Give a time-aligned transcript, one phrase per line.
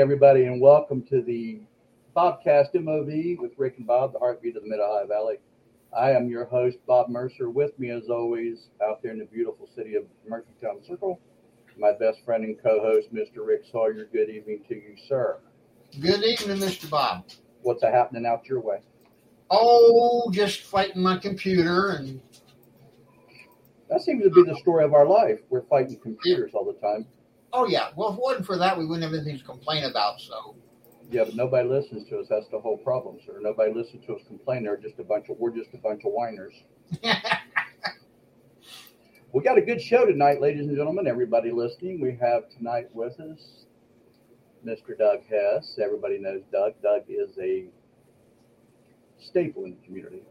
[0.00, 1.60] Everybody, and welcome to the
[2.16, 5.36] Bobcast MOV with Rick and Bob, the heartbeat of the Mid Ohio Valley.
[5.94, 7.50] I am your host, Bob Mercer.
[7.50, 11.20] With me, as always, out there in the beautiful city of Mercytown Circle,
[11.76, 13.46] my best friend and co-host, Mr.
[13.46, 14.08] Rick Sawyer.
[14.10, 15.36] Good evening to you, sir.
[16.00, 16.88] Good evening, Mr.
[16.88, 17.26] Bob.
[17.60, 18.78] What's happening out your way?
[19.50, 22.22] Oh, just fighting my computer and
[23.90, 25.40] That seems to be the story of our life.
[25.50, 27.06] We're fighting computers all the time.
[27.52, 27.90] Oh yeah.
[27.96, 30.20] Well, if it wasn't for that, we wouldn't have anything to complain about.
[30.20, 30.56] So
[31.10, 32.26] Yeah, but nobody listens to us.
[32.30, 33.38] That's the whole problem, sir.
[33.40, 34.64] Nobody listens to us complain.
[34.64, 36.54] They're just a bunch of we're just a bunch of whiners.
[39.32, 41.06] We got a good show tonight, ladies and gentlemen.
[41.06, 43.38] Everybody listening, we have tonight with us
[44.66, 44.98] Mr.
[44.98, 45.78] Doug Hess.
[45.80, 46.74] Everybody knows Doug.
[46.82, 47.66] Doug is a
[49.20, 50.22] staple in the community,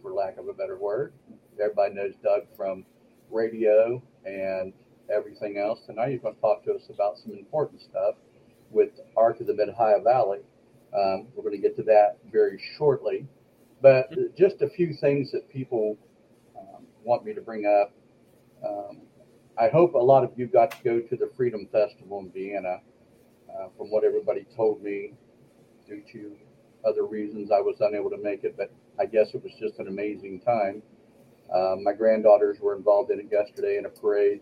[0.00, 1.12] for lack of a better word.
[1.60, 2.86] Everybody knows Doug from
[3.30, 4.72] radio and
[5.10, 5.80] everything else.
[5.86, 8.14] Tonight, he's going to talk to us about some important stuff
[8.70, 10.40] with Arc of the Mid Ohio Valley.
[10.96, 13.26] Um, we're going to get to that very shortly.
[13.82, 15.98] But just a few things that people
[16.58, 17.92] um, want me to bring up.
[18.66, 19.02] Um,
[19.58, 22.80] I hope a lot of you got to go to the Freedom Festival in Vienna.
[23.48, 25.12] Uh, from what everybody told me,
[25.86, 26.36] due to
[26.86, 29.88] other reasons, I was unable to make it, but I guess it was just an
[29.88, 30.82] amazing time.
[31.52, 34.40] Uh, my granddaughters were involved in it yesterday in a parade.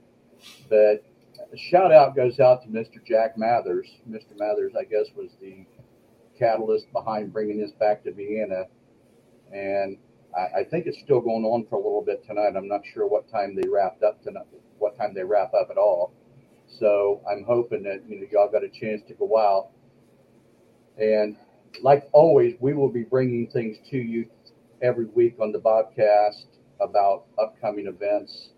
[0.69, 1.05] But
[1.53, 3.05] a shout out goes out to Mr.
[3.07, 3.89] Jack Mathers.
[4.09, 4.37] Mr.
[4.39, 5.65] Mathers, I guess, was the
[6.39, 8.65] catalyst behind bringing this back to Vienna.
[9.53, 9.99] And
[10.37, 12.55] I, I think it's still going on for a little bit tonight.
[12.57, 14.47] I'm not sure what time they wrapped up tonight,
[14.79, 16.13] what time they wrap up at all.
[16.79, 19.69] So I'm hoping that you know y'all got a chance to go out.
[20.99, 21.37] And
[21.83, 24.27] like always, we will be bringing things to you
[24.83, 26.45] every week on the podcast
[26.81, 28.51] about upcoming events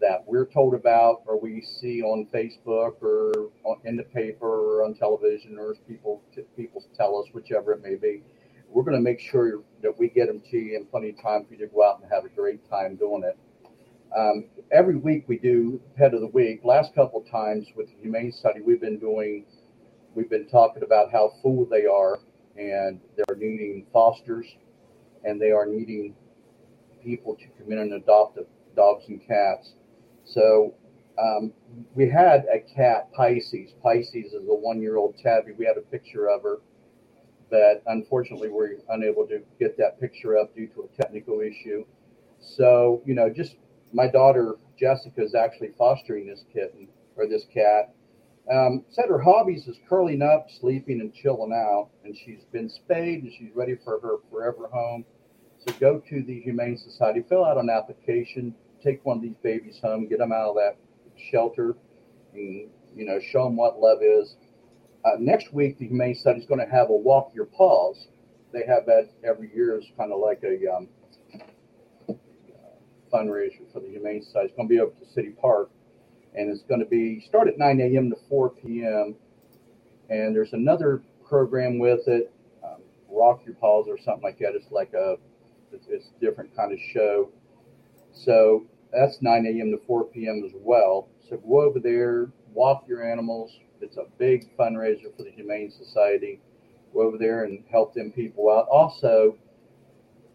[0.00, 4.84] that we're told about or we see on Facebook or on, in the paper or
[4.84, 6.22] on television or people
[6.56, 8.22] people tell us, whichever it may be.
[8.70, 11.46] We're going to make sure that we get them to you in plenty of time
[11.46, 13.38] for you to go out and have a great time doing it.
[14.16, 16.60] Um, every week we do head of the Week.
[16.64, 19.44] Last couple of times with the Humane Society, we've been doing,
[20.14, 22.18] we've been talking about how full they are
[22.56, 24.46] and they're needing fosters
[25.24, 26.14] and they are needing
[27.02, 29.72] people to come in and adopt the dogs and cats.
[30.28, 30.74] So
[31.18, 31.52] um,
[31.94, 33.74] we had a cat, Pisces.
[33.82, 35.52] Pisces is a one-year-old tabby.
[35.58, 36.58] We had a picture of her,
[37.50, 41.84] but unfortunately we are unable to get that picture up due to a technical issue.
[42.40, 43.56] So you know, just
[43.92, 47.94] my daughter Jessica is actually fostering this kitten or this cat.
[48.50, 53.22] Um, said her hobbies is curling up, sleeping, and chilling out, and she's been spayed
[53.22, 55.04] and she's ready for her forever home.
[55.66, 59.78] So go to the Humane Society, fill out an application, take one of these babies
[59.82, 60.76] home, get them out of that
[61.30, 61.76] shelter,
[62.34, 64.36] and you know show them what love is.
[65.04, 68.08] Uh, next week, the Humane Society is going to have a walk your paws.
[68.52, 70.88] They have that every year It's kind of like a um,
[73.12, 74.48] fundraiser for the Humane Society.
[74.48, 75.70] It's going to be over the City Park,
[76.34, 78.10] and it's going to be start at 9 a.m.
[78.10, 79.14] to 4 p.m.
[80.10, 82.32] And there's another program with it,
[82.64, 84.52] um, Rock Your Paws or something like that.
[84.54, 85.16] It's like a
[85.72, 87.30] it's, it's different kind of show.
[88.24, 89.70] So that's 9 a.m.
[89.70, 90.42] to 4 p.m.
[90.44, 91.08] as well.
[91.28, 93.52] So go over there, walk your animals.
[93.80, 96.40] It's a big fundraiser for the Humane Society.
[96.92, 98.66] Go over there and help them people out.
[98.68, 99.36] Also,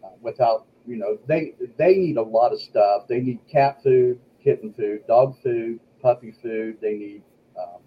[0.02, 3.08] uh, without you know, they they need a lot of stuff.
[3.08, 6.78] They need cat food, kitten food, dog food, puppy food.
[6.80, 7.22] They need
[7.58, 7.80] um,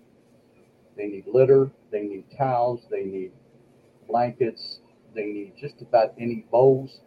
[0.95, 1.71] they need litter.
[1.91, 2.81] They need towels.
[2.89, 3.31] They need
[4.07, 4.79] blankets.
[5.13, 7.01] They need just about any bowls.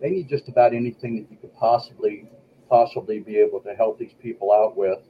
[0.00, 2.26] They need just about anything that you could possibly
[2.68, 5.00] possibly be able to help these people out with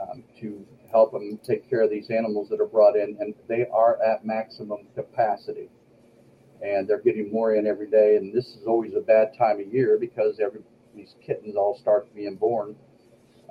[0.00, 3.66] um, to help them take care of these animals that are brought in, and they
[3.72, 5.68] are at maximum capacity
[6.62, 8.16] and they're getting more in every day.
[8.16, 10.60] And this is always a bad time of year because every
[10.94, 12.76] these kittens all start being born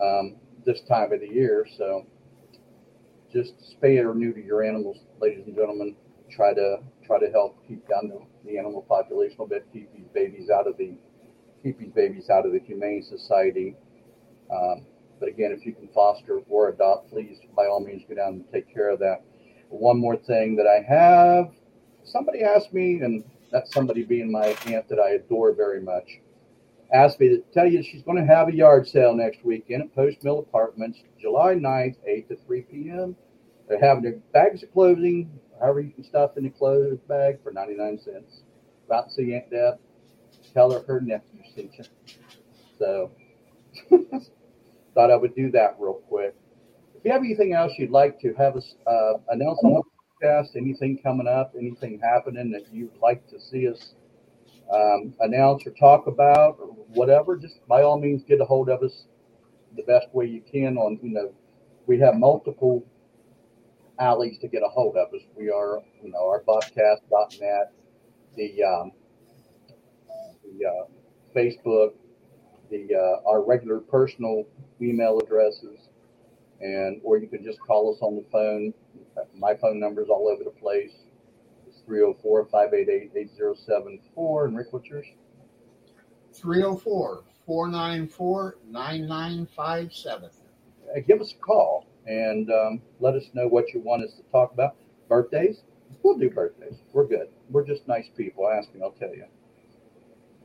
[0.02, 1.66] um, this time of the year.
[1.78, 2.06] So
[3.34, 5.96] just spay or neuter your animals, ladies and gentlemen.
[6.30, 6.78] Try to
[7.12, 9.68] try to help keep down the, the animal population a bit.
[9.74, 10.94] Keep these babies out of the
[11.62, 13.76] keep these babies out of the humane society.
[14.52, 14.86] Um,
[15.20, 18.46] but again, if you can foster or adopt, please by all means go down and
[18.52, 19.24] take care of that.
[19.70, 21.52] One more thing that I have
[22.04, 26.20] somebody asked me, and that's somebody being my aunt that I adore very much,
[26.94, 29.96] asked me to tell you she's going to have a yard sale next weekend at
[29.96, 33.16] Post Mill Apartments, July 9th, 8 to 3 p.m.
[33.68, 35.30] They're having their bags of clothing,
[35.62, 38.42] however you can stuff in a clothes bag for 99 cents.
[38.88, 39.80] About to see Aunt Deb.
[40.54, 41.84] Tell her her nephew sent you.
[42.78, 43.12] So,
[44.94, 46.36] thought I would do that real quick.
[46.96, 49.82] if you have anything else you'd like to have us uh, announce on the
[50.26, 53.94] podcast, anything coming up, anything happening that you'd like to see us
[54.74, 58.82] um, announce or talk about or whatever, just by all means get a hold of
[58.84, 59.06] us
[59.76, 61.32] the best way you can on, you know,
[61.88, 62.86] we have multiple
[64.02, 65.22] alleys to get a hold of us.
[65.38, 67.72] We are, you know, our bobcast.net,
[68.36, 68.92] the, um,
[70.44, 70.86] the uh,
[71.36, 71.94] Facebook,
[72.70, 74.46] the uh, our regular personal
[74.82, 75.90] email addresses,
[76.60, 78.74] and or you can just call us on the phone.
[79.38, 80.94] My phone number is all over the place.
[81.68, 84.46] It's 304 588 8074.
[84.46, 85.06] And Rick, what's yours?
[86.34, 90.30] 304 494 9957.
[91.08, 94.54] Give us a call and um, let us know what you want us to talk
[94.54, 94.76] about.
[95.08, 95.62] Birthdays?
[96.04, 96.76] We'll do birthdays.
[96.94, 97.28] We're good.
[97.50, 98.48] We're just nice people.
[98.50, 99.26] Ask me, I'll tell you.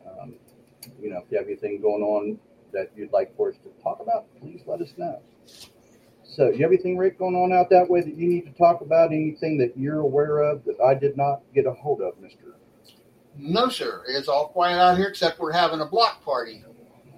[0.06, 0.34] Um,
[1.00, 2.38] you know, if you have anything going on
[2.72, 5.20] that you'd like for us to talk about, please let us know.
[6.24, 8.80] So, you have anything, Rick, going on out that way that you need to talk
[8.80, 9.12] about?
[9.12, 12.56] Anything that you're aware of that I did not get a hold of, Mister?
[13.38, 14.02] No, sir.
[14.08, 16.64] It's all quiet out here except we're having a block party,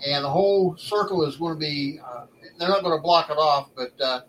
[0.07, 1.99] and the whole circle is going to be.
[2.05, 2.27] Uh,
[2.59, 4.21] they're not going to block it off, but uh,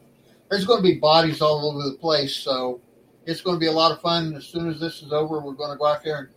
[0.49, 2.35] there's going to be bodies all over the place.
[2.35, 2.81] So
[3.25, 4.33] it's going to be a lot of fun.
[4.35, 6.27] As soon as this is over, we're going to go out there and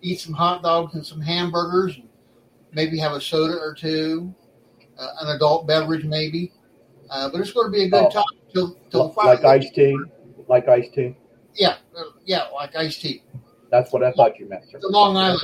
[0.00, 2.08] eat some hot dogs and some hamburgers, and
[2.72, 4.34] maybe have a soda or two,
[4.98, 6.52] uh, an adult beverage maybe.
[7.10, 8.10] Uh, but it's going to be a good Oh.
[8.10, 9.96] time till till Like iced tea?
[10.48, 11.16] Like iced tea?
[11.54, 13.22] Yeah, uh, yeah, like iced tea.
[13.70, 14.78] That's what I thought you meant, sir.
[14.80, 15.40] The Long Island.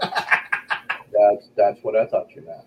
[0.00, 0.16] That's
[1.56, 2.64] that's what I thought you meant.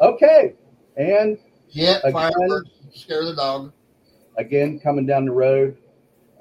[0.00, 0.54] Okay,
[0.96, 1.38] and
[1.70, 2.12] Yeah, Again.
[2.12, 3.72] fireworks scare the dog.
[4.36, 5.76] again, coming down the road,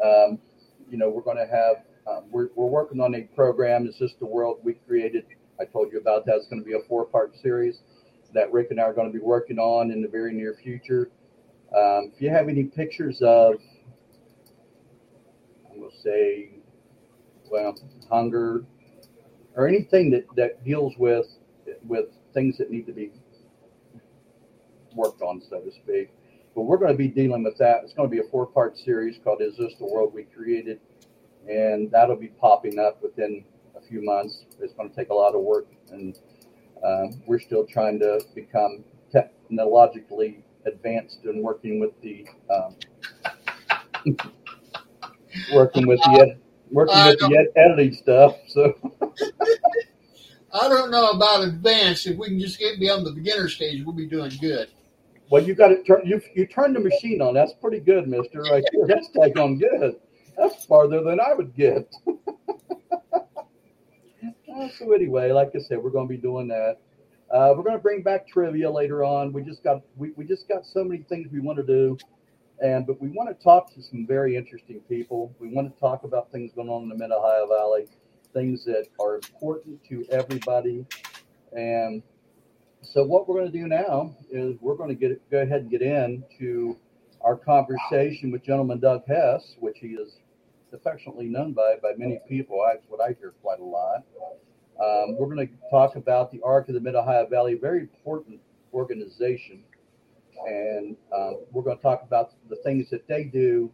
[0.04, 0.40] um,
[0.90, 3.86] you know, we're going to have um, we're we're working on a program.
[3.86, 5.26] It's just the world we created.
[5.60, 6.36] I told you about that.
[6.36, 7.80] It's going to be a four part series
[8.34, 11.10] that Rick and I are going to be working on in the very near future.
[11.76, 13.56] Um, if you have any pictures of,
[15.70, 16.52] I'm going to say,
[17.52, 17.76] well,
[18.10, 18.64] hunger
[19.56, 21.26] or anything that, that deals with
[21.86, 23.12] with things that need to be
[24.98, 26.12] worked on, so to speak.
[26.56, 27.82] But we're going to be dealing with that.
[27.84, 30.80] It's going to be a four part series called Is This the World We Created?
[31.48, 33.46] And that'll be popping up within
[33.78, 34.46] a few months.
[34.60, 36.20] It's going to take a lot of work, and
[36.84, 42.76] um, we're still trying to become technologically advanced and working with the um,
[45.54, 46.42] working with the ed-
[46.72, 48.36] working with the ed- editing stuff.
[48.48, 48.74] So
[50.54, 52.08] I don't know about advanced.
[52.08, 54.70] If we can just get beyond the beginner stage, we'll be doing good.
[55.30, 57.34] Well, you got to turn you you turn the machine on.
[57.34, 58.42] That's pretty good, Mister.
[58.42, 58.88] Right there.
[59.14, 59.96] That's on good.
[60.38, 61.94] That's farther than I would get.
[64.58, 66.78] Uh, so anyway, like I said, we're going to be doing that.
[67.32, 69.32] Uh, we're going to bring back trivia later on.
[69.32, 71.98] We just got we, we just got so many things we want to do,
[72.64, 75.36] and but we want to talk to some very interesting people.
[75.40, 77.86] We want to talk about things going on in the Mid Ohio Valley,
[78.34, 80.86] things that are important to everybody.
[81.52, 82.02] And
[82.94, 85.72] so what we're going to do now is we're going to get go ahead and
[85.72, 86.78] get into
[87.22, 90.16] our conversation with gentleman Doug Hess, which he is
[90.74, 92.64] affectionately known by by many people.
[92.68, 94.04] That's what I hear quite a lot.
[94.80, 97.80] Um, we're going to talk about the Arc of the Mid Ohio Valley, a very
[97.82, 98.40] important
[98.74, 99.64] organization,
[100.46, 103.72] and um, we're going to talk about the things that they do,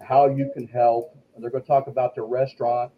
[0.00, 2.90] how you can help, and they're going to talk about their restaurant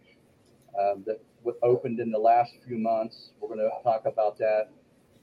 [0.78, 1.20] um, that
[1.62, 3.30] opened in the last few months.
[3.40, 4.68] We're going to talk about that.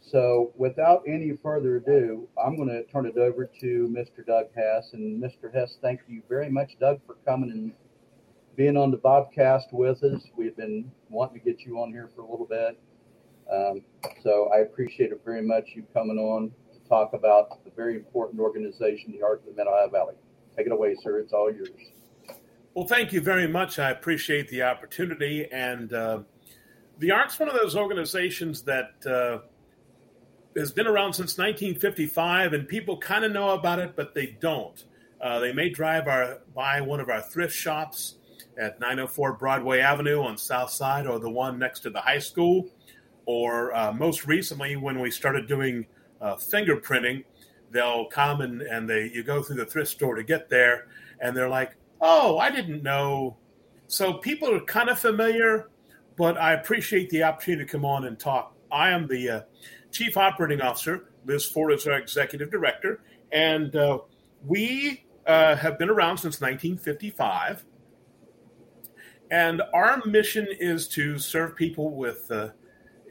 [0.06, 4.26] So, without any further ado, I'm going to turn it over to Mr.
[4.26, 4.92] Doug Hess.
[4.94, 5.54] And Mr.
[5.54, 7.72] Hess, thank you very much, Doug, for coming and
[8.56, 10.22] being on the Bobcast with us.
[10.36, 12.78] We've been wanting to get you on here for a little bit.
[13.52, 13.82] Um,
[14.24, 18.42] so, I appreciate it very much you coming on to talk about the very important
[18.42, 20.16] organization, the Arc of the Mid Ohio Valley.
[20.56, 21.20] Take it away, sir.
[21.20, 21.70] It's all yours.
[22.74, 23.80] Well, thank you very much.
[23.80, 25.48] I appreciate the opportunity.
[25.52, 26.20] And uh,
[27.00, 29.48] the ARC's one of those organizations that uh,
[30.56, 34.84] has been around since 1955, and people kind of know about it, but they don't.
[35.22, 38.16] Uh, they may drive our, by one of our thrift shops
[38.58, 42.70] at 904 Broadway Avenue on South Side, or the one next to the high school,
[43.26, 45.86] or uh, most recently when we started doing
[46.22, 47.24] uh, fingerprinting,
[47.72, 50.88] they'll come and, and they you go through the thrift store to get there,
[51.20, 53.38] and they're like, "Oh, I didn't know."
[53.88, 55.70] So people are kind of familiar,
[56.18, 58.56] but I appreciate the opportunity to come on and talk.
[58.72, 59.42] I am the uh,
[59.94, 61.06] chief operating officer.
[61.26, 63.00] Liz Ford is our executive director,
[63.32, 64.00] and uh,
[64.46, 67.64] we uh, have been around since 1955.
[69.32, 72.50] And our mission is to serve people with uh,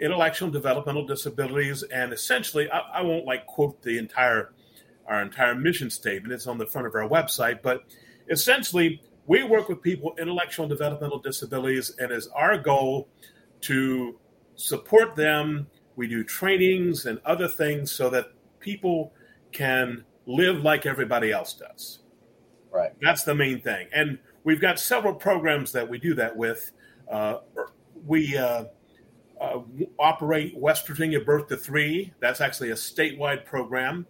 [0.01, 4.53] intellectual and developmental disabilities, and essentially, I, I won't like quote the entire
[5.07, 6.33] our entire mission statement.
[6.33, 7.63] It's on the front of our website.
[7.63, 7.85] But
[8.29, 13.09] essentially, we work with people with intellectual and developmental disabilities, and it's our goal
[13.63, 14.19] to
[14.57, 15.67] support them.
[15.97, 19.13] We do trainings and other things so that people
[19.53, 22.01] can live like everybody else does.
[22.71, 22.93] Right.
[23.01, 23.89] That's the main thing.
[23.93, 26.73] And we've got several programs that we do that with.
[27.11, 27.39] Uh,
[28.07, 28.65] we uh,
[29.41, 29.61] uh,
[29.99, 32.13] operate West Virginia Birth to Three.
[32.21, 34.07] That's actually a statewide program.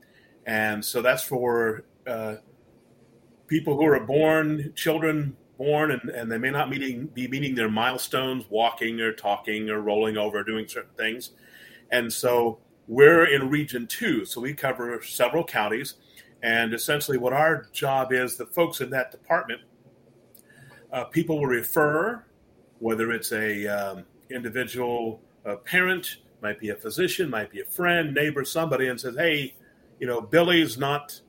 [0.46, 2.36] And so that's for uh,
[3.46, 7.70] people who are born, children born, and, and they may not meeting, be meeting their
[7.70, 11.30] milestones, walking or talking or rolling over, doing certain things.
[11.92, 12.58] And so
[12.88, 14.24] we're in Region 2.
[14.24, 15.94] So we cover several counties.
[16.42, 19.60] And essentially, what our job is, the folks in that department,
[20.92, 22.24] uh, people will refer,
[22.80, 28.14] whether it's a um, individual a parent, might be a physician, might be a friend,
[28.14, 29.54] neighbor, somebody, and says, "Hey,
[30.00, 31.20] you know, Billy's not,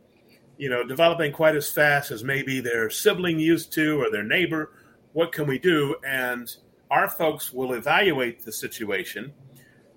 [0.57, 4.71] you know, developing quite as fast as maybe their sibling used to or their neighbor.
[5.13, 6.53] What can we do?" And
[6.89, 9.33] our folks will evaluate the situation,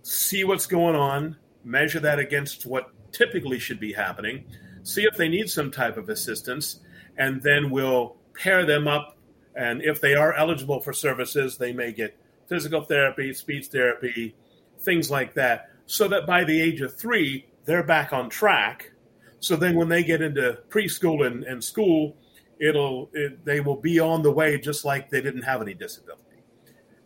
[0.06, 4.44] see what's going on, measure that against what typically should be happening,
[4.84, 6.78] see if they need some type of assistance,
[7.18, 9.16] and then we'll pair them up.
[9.56, 14.36] And if they are eligible for services, they may get physical therapy, speech therapy,
[14.80, 18.92] things like that, so that by the age of three, they're back on track.
[19.40, 22.16] So then when they get into preschool and, and school,
[22.60, 26.22] it'll it, they will be on the way just like they didn't have any disability.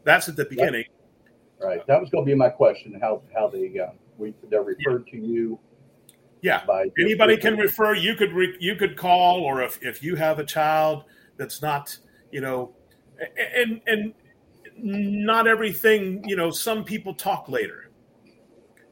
[0.05, 0.85] That's at the beginning.
[1.63, 1.87] Right.
[1.87, 2.99] That was going to be my question.
[3.01, 5.21] How how they uh, we they're referred yeah.
[5.21, 5.59] to you.
[6.43, 6.63] Yeah.
[6.99, 7.95] Anybody can refer.
[7.95, 11.05] You could re, you could call, or if if you have a child
[11.37, 11.99] that's not
[12.31, 12.73] you know,
[13.57, 14.15] and and
[14.77, 17.91] not everything, you know, some people talk later.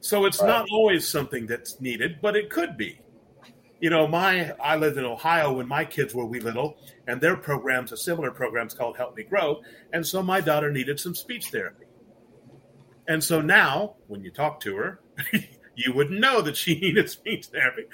[0.01, 0.49] So it's right.
[0.49, 3.01] not always something that's needed, but it could be.
[3.81, 7.37] You know, my I lived in Ohio when my kids were wee little, and their
[7.37, 9.61] programs, a similar programs called Help Me Grow,
[9.93, 11.87] and so my daughter needed some speech therapy.
[13.09, 15.01] And so now, when you talk to her,
[15.75, 17.85] you wouldn't know that she needed speech therapy.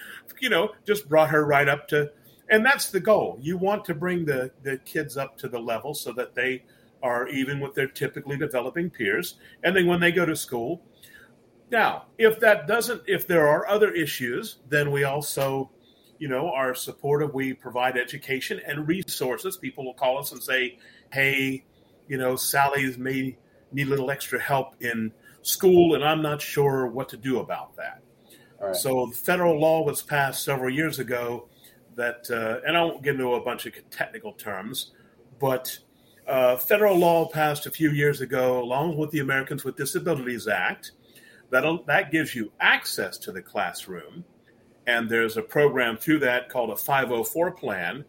[0.41, 2.11] You know, just brought her right up to,
[2.51, 3.39] and that's the goal.
[3.41, 6.65] You want to bring the the kids up to the level so that they
[7.03, 9.37] are even with their typically developing peers.
[9.63, 10.83] And then when they go to school,
[11.71, 15.71] now, if that doesn't, if there are other issues, then we also,
[16.19, 17.35] you know, are supportive.
[17.35, 19.57] We provide education and resources.
[19.57, 20.79] People will call us and say,
[21.13, 21.65] hey,
[22.09, 23.37] you know, Sally's may
[23.75, 25.13] need a little extra help in
[25.43, 28.03] school, and I'm not sure what to do about that.
[28.61, 28.77] Right.
[28.77, 31.49] So, the federal law was passed several years ago
[31.97, 34.93] that, uh, and I won't get into a bunch of technical terms,
[35.39, 35.79] but
[36.27, 40.93] uh, federal law passed a few years ago, along with the Americans with Disabilities Act,
[41.51, 44.25] that that gives you access to the classroom,
[44.87, 48.05] and there's a program through that called a 504 plan,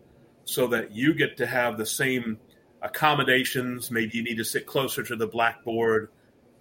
[0.45, 2.37] so that you get to have the same
[2.85, 3.91] accommodations.
[3.91, 6.09] Maybe you need to sit closer to the blackboard.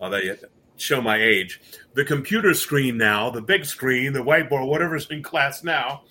[0.01, 0.37] Oh, they
[0.77, 1.61] show my age.
[1.95, 6.03] The computer screen now, the big screen, the whiteboard, whatever's in class now,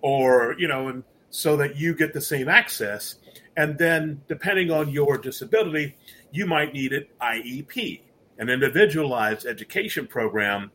[0.00, 3.16] or you know, and so that you get the same access
[3.56, 5.96] and then, depending on your disability,
[6.32, 8.00] you might need an IEP,
[8.38, 10.70] an individualized education program,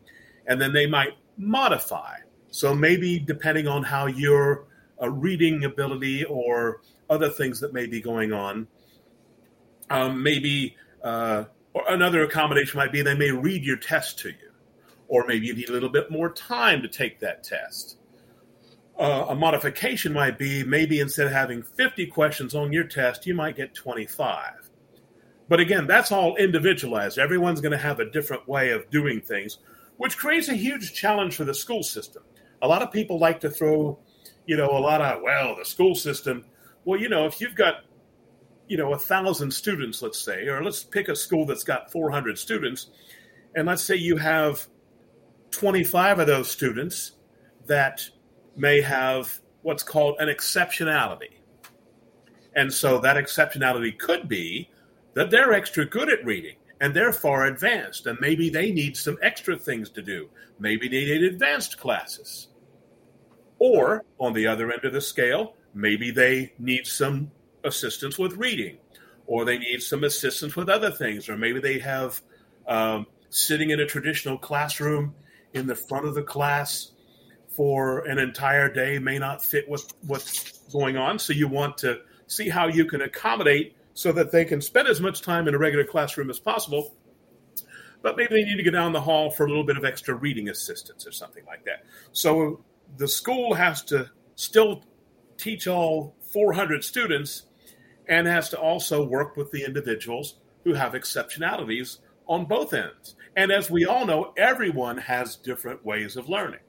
[0.48, 2.17] and then they might modify.
[2.51, 4.65] So, maybe depending on how your
[5.01, 8.67] uh, reading ability or other things that may be going on,
[9.89, 11.46] um, maybe uh,
[11.88, 14.51] another accommodation might be they may read your test to you,
[15.08, 18.00] or maybe you need a little bit more time to take that test
[19.00, 23.34] uh, a modification might be maybe instead of having 50 questions on your test, you
[23.34, 24.69] might get 25.
[25.48, 27.17] But again, that's all individualized.
[27.17, 29.60] Everyone's going to have a different way of doing things,
[29.98, 32.24] which creates a huge challenge for the school system.
[32.62, 33.98] A lot of people like to throw,
[34.46, 36.43] you know, a lot of, well, the school system.
[36.84, 37.86] Well, you know, if you've got,
[38.70, 42.38] you know, a thousand students, let's say, or let's pick a school that's got 400
[42.38, 42.92] students,
[43.56, 44.66] and let's say you have
[45.52, 47.14] 25 of those students
[47.66, 48.08] that
[48.56, 51.32] may have what's called an exceptionality.
[52.56, 54.70] And so that exceptionality could be
[55.16, 59.18] that they're extra good at reading and they're far advanced, and maybe they need some
[59.22, 60.30] extra things to do.
[60.60, 62.48] Maybe they need advanced classes.
[63.58, 67.32] Or, on the other end of the scale, maybe they need some
[67.63, 68.78] assistance with reading,
[69.25, 72.22] or they need some assistance with other things, or maybe they have
[72.68, 75.16] um, sitting in a traditional classroom
[75.54, 76.92] in the front of the class
[77.60, 81.20] for an entire day may not fit with what's going on.
[81.20, 85.01] So you want to see how you can accommodate so that they can spend as
[85.01, 86.96] much time in a regular classroom as possible.
[88.01, 90.16] But maybe they need to go down the hall for a little bit of extra
[90.16, 91.84] reading assistance or something like that.
[92.13, 92.63] So
[92.96, 94.84] the school has to still
[95.36, 97.44] teach all 400 students
[98.10, 103.16] and has to also work with the individuals who have exceptionalities on both ends.
[103.36, 106.60] And as we all know, everyone has different ways of learning.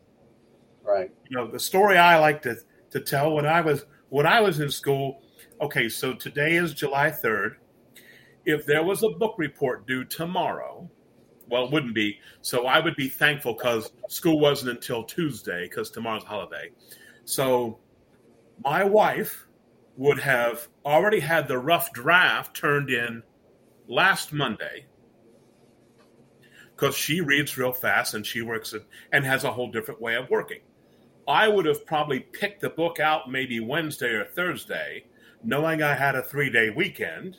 [0.84, 1.10] Right.
[1.28, 2.56] You know, the story I like to,
[2.90, 5.22] to tell when I was when I was in school,
[5.60, 7.56] okay, so today is July 3rd.
[8.44, 10.90] If there was a book report due tomorrow,
[11.48, 12.18] well, it wouldn't be.
[12.42, 16.70] So I would be thankful because school wasn't until Tuesday because tomorrow's holiday.
[17.24, 17.78] So
[18.64, 19.46] my wife
[19.96, 23.22] would have already had the rough draft turned in
[23.88, 24.86] last Monday
[26.80, 28.74] because she reads real fast and she works
[29.12, 30.60] and has a whole different way of working.
[31.28, 35.04] I would have probably picked the book out maybe Wednesday or Thursday,
[35.44, 37.36] knowing I had a three day weekend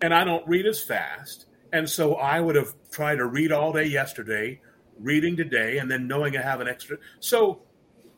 [0.00, 1.46] and I don't read as fast.
[1.72, 4.60] And so I would have tried to read all day yesterday,
[4.98, 6.96] reading today, and then knowing I have an extra.
[7.20, 7.62] So,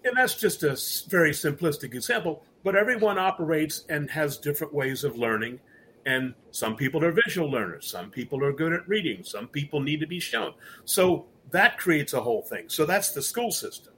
[0.05, 5.17] and that's just a very simplistic example, but everyone operates and has different ways of
[5.17, 5.59] learning.
[6.05, 10.01] And some people are visual learners, some people are good at reading, some people need
[10.01, 10.53] to be shown.
[10.85, 12.69] So that creates a whole thing.
[12.69, 13.95] So that's the school system.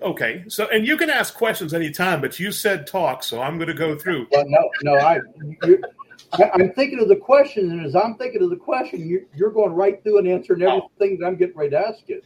[0.00, 3.68] Okay, so and you can ask questions anytime, but you said talk, so I'm going
[3.68, 4.26] to go through.
[4.32, 5.20] Well, no, no, I,
[6.54, 9.74] I'm thinking of the question, and as I'm thinking of the question, you're, you're going
[9.74, 10.90] right through and answering Oh.
[10.98, 12.22] everything that I'm getting ready to ask you.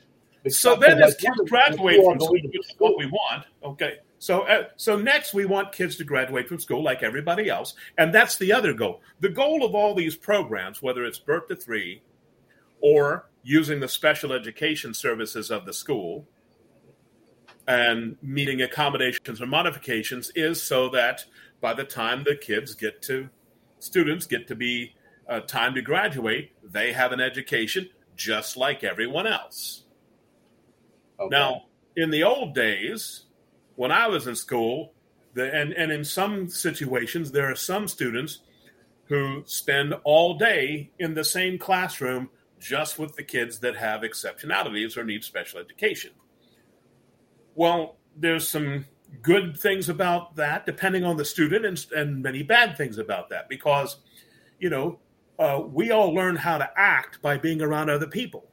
[0.48, 3.44] So then, Because as kids graduate from school, go into which is what we want.
[3.62, 7.72] Okay, so uh, so next we want kids to graduate from school like everybody else,
[7.96, 9.00] and that's the other goal.
[9.20, 12.02] The goal of all these programs, whether it's Birth to Three,
[12.82, 16.28] or using the special education services of the school,
[17.66, 21.24] and meeting accommodations or modifications, is so that
[21.62, 23.30] by the time the kids get to
[23.78, 24.92] students get to be
[25.30, 29.84] uh, time to graduate, they have an education just like everyone else.
[31.18, 31.30] Okay.
[31.30, 31.62] Now,
[31.96, 33.24] in the old days,
[33.80, 34.92] when I was in school,
[35.32, 38.40] the, and, and in some situations, there are some students
[39.04, 44.98] who spend all day in the same classroom just with the kids that have exceptionalities
[44.98, 46.10] or need special education.
[47.54, 48.84] Well, there's some
[49.22, 53.48] good things about that, depending on the student, and, and many bad things about that,
[53.48, 53.96] because,
[54.58, 54.98] you know,
[55.38, 58.46] uh, we all learn how to act by being around other people.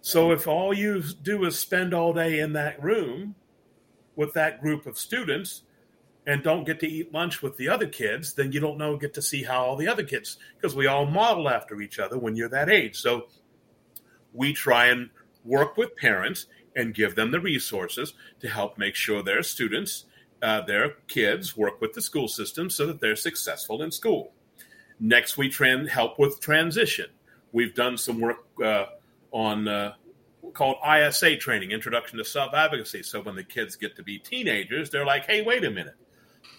[0.00, 3.36] So if all you do is spend all day in that room
[4.16, 5.62] with that group of students
[6.26, 9.14] and don't get to eat lunch with the other kids, then you don't know get
[9.14, 12.36] to see how all the other kids because we all model after each other when
[12.36, 12.96] you're that age.
[12.96, 13.26] So
[14.32, 15.10] we try and
[15.44, 16.46] work with parents
[16.76, 20.06] and give them the resources to help make sure their students,
[20.40, 24.32] uh, their kids, work with the school system so that they're successful in school.
[24.98, 27.10] Next, we tran- help with transition.
[27.50, 28.86] We've done some work uh,
[29.32, 29.94] on uh,
[30.54, 33.02] called ISA training, Introduction to Self Advocacy.
[33.02, 35.96] So when the kids get to be teenagers, they're like, hey, wait a minute.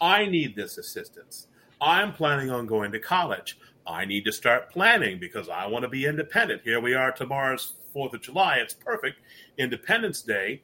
[0.02, 1.48] I need this assistance.
[1.82, 3.58] I'm planning on going to college.
[3.86, 6.62] I need to start planning because I want to be independent.
[6.64, 8.58] Here we are, tomorrow's 4th of July.
[8.58, 9.20] It's perfect.
[9.58, 10.62] Independence Day.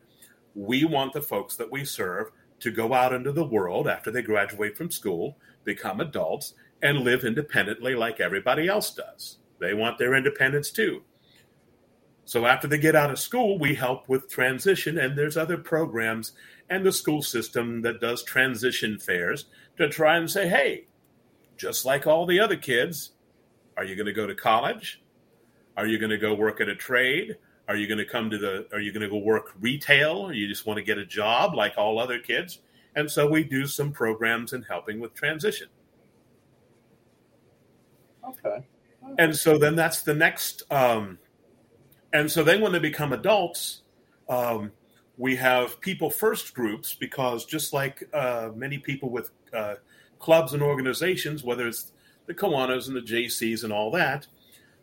[0.55, 4.21] We want the folks that we serve to go out into the world after they
[4.21, 9.37] graduate from school, become adults, and live independently like everybody else does.
[9.59, 11.03] They want their independence too.
[12.29, 16.33] So after they get out of school, we help with transition, and there's other programs
[16.69, 19.45] and the school system that does transition fairs
[19.79, 20.85] to try and say, hey,
[21.57, 23.13] just like all the other kids,
[23.77, 25.01] are you going to go to college?
[25.75, 27.35] Are you going to go work at a trade?
[27.67, 28.67] Are you going to come to the?
[28.73, 30.27] Are you going to go work retail?
[30.27, 32.59] Or you just want to get a job like all other kids?
[32.95, 35.69] And so we do some programs in helping with transition.
[38.23, 38.67] Okay.
[39.17, 41.17] and so then that's the next um,
[42.13, 43.81] and so then when they become adults
[44.29, 44.71] um,
[45.17, 49.75] we have people first groups because just like uh, many people with uh,
[50.19, 51.91] clubs and organizations whether it's
[52.25, 54.27] the Kiwanis and the Jaycees and all that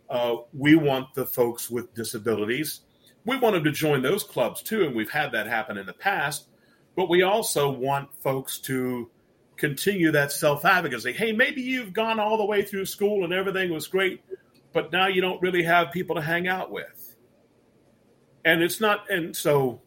[0.09, 2.81] uh, we want the folks with disabilities
[3.25, 5.93] we want them to join those clubs too and we've had that happen in the
[5.93, 6.49] past
[6.97, 9.11] but we also want folks to
[9.57, 11.13] continue that self advocacy.
[11.13, 14.23] Hey, maybe you've gone all the way through school and everything was great,
[14.73, 17.06] but now you don't really have people to hang out with.
[18.47, 19.83] And it's not, and so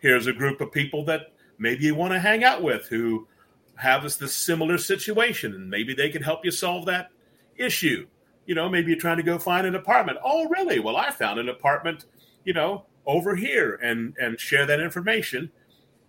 [0.00, 3.28] here's a group of people that maybe you want to hang out with who
[3.76, 7.10] have this, similar situation, and maybe they can help you solve that
[7.56, 8.08] issue.
[8.44, 10.18] You know, maybe you're trying to go find an apartment.
[10.24, 10.80] Oh, really?
[10.80, 12.06] Well, I found an apartment,
[12.44, 15.52] you know, over here, and and share that information.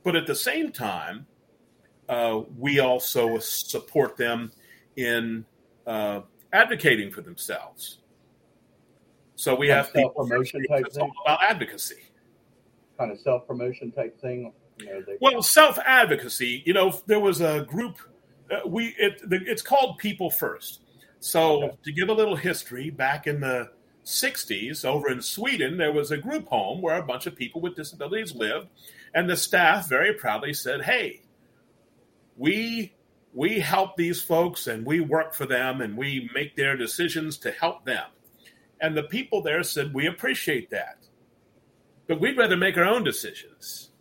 [0.03, 1.27] But at the same time,
[2.09, 4.51] uh, we also support them
[4.95, 5.45] in
[5.85, 7.99] uh, advocating for themselves.
[9.43, 11.11] So we have self-promotion type thing?
[11.25, 11.97] about advocacy.
[12.97, 14.53] kind of self promotion type thing?
[14.79, 16.63] You know, Well, self advocacy.
[16.65, 17.97] You know, there was a group.
[18.49, 20.79] Uh, we it it's called People First.
[21.19, 21.75] So Okay.
[21.83, 23.69] to give a little history, back in the
[24.05, 27.75] '60s, over in Sweden, there was a group home where a bunch of people with
[27.75, 28.69] disabilities lived,
[29.13, 31.21] and the staff very proudly said, "Hey,
[32.37, 32.93] we."
[33.35, 37.49] We help these folks and we work for them and we make their decisions to
[37.49, 38.05] help them.
[38.81, 40.97] And the people there said, We appreciate that.
[42.07, 43.91] But we'd rather make our own decisions.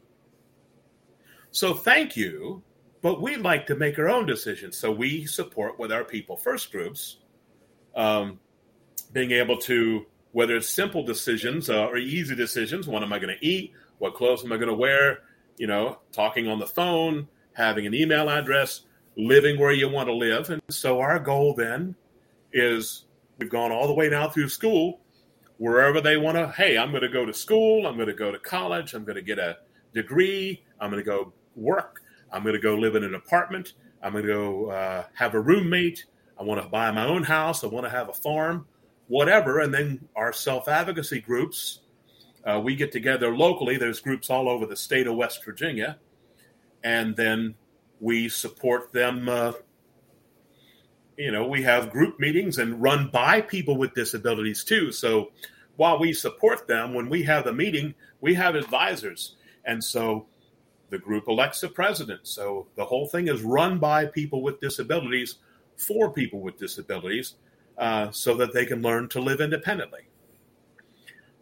[1.52, 2.62] So thank you,
[3.02, 4.76] but we'd like to make our own decisions.
[4.76, 7.18] So we support with our people first groups,
[7.94, 8.40] um,
[9.12, 12.88] being able to whether it's simple decisions uh, or easy decisions.
[12.88, 13.72] What am I going to eat?
[13.98, 15.20] What clothes am I going to wear?
[15.58, 18.82] You know, talking on the phone, having an email address,
[19.16, 20.48] living where you want to live.
[20.48, 21.94] And so our goal then
[22.52, 23.04] is
[23.42, 25.00] we've gone all the way now through school,
[25.56, 26.46] wherever they want to.
[26.52, 27.88] Hey, I'm going to go to school.
[27.88, 28.94] I'm going to go to college.
[28.94, 29.58] I'm going to get a
[29.92, 30.62] degree.
[30.80, 32.02] I'm going to go work.
[32.32, 33.72] I'm going to go live in an apartment.
[34.00, 36.04] I'm going to go uh, have a roommate.
[36.38, 37.64] I want to buy my own house.
[37.64, 38.64] I want to have a farm,
[39.08, 39.58] whatever.
[39.58, 41.80] And then our self advocacy groups,
[42.44, 43.76] uh, we get together locally.
[43.76, 45.98] There's groups all over the state of West Virginia.
[46.84, 47.56] And then
[47.98, 49.28] we support them.
[49.28, 49.52] Uh,
[51.16, 54.92] you know, we have group meetings and run by people with disabilities too.
[54.92, 55.30] So
[55.76, 59.36] while we support them, when we have a meeting, we have advisors.
[59.64, 60.26] And so
[60.90, 62.20] the group elects a president.
[62.26, 65.36] So the whole thing is run by people with disabilities
[65.76, 67.34] for people with disabilities
[67.78, 70.02] uh, so that they can learn to live independently.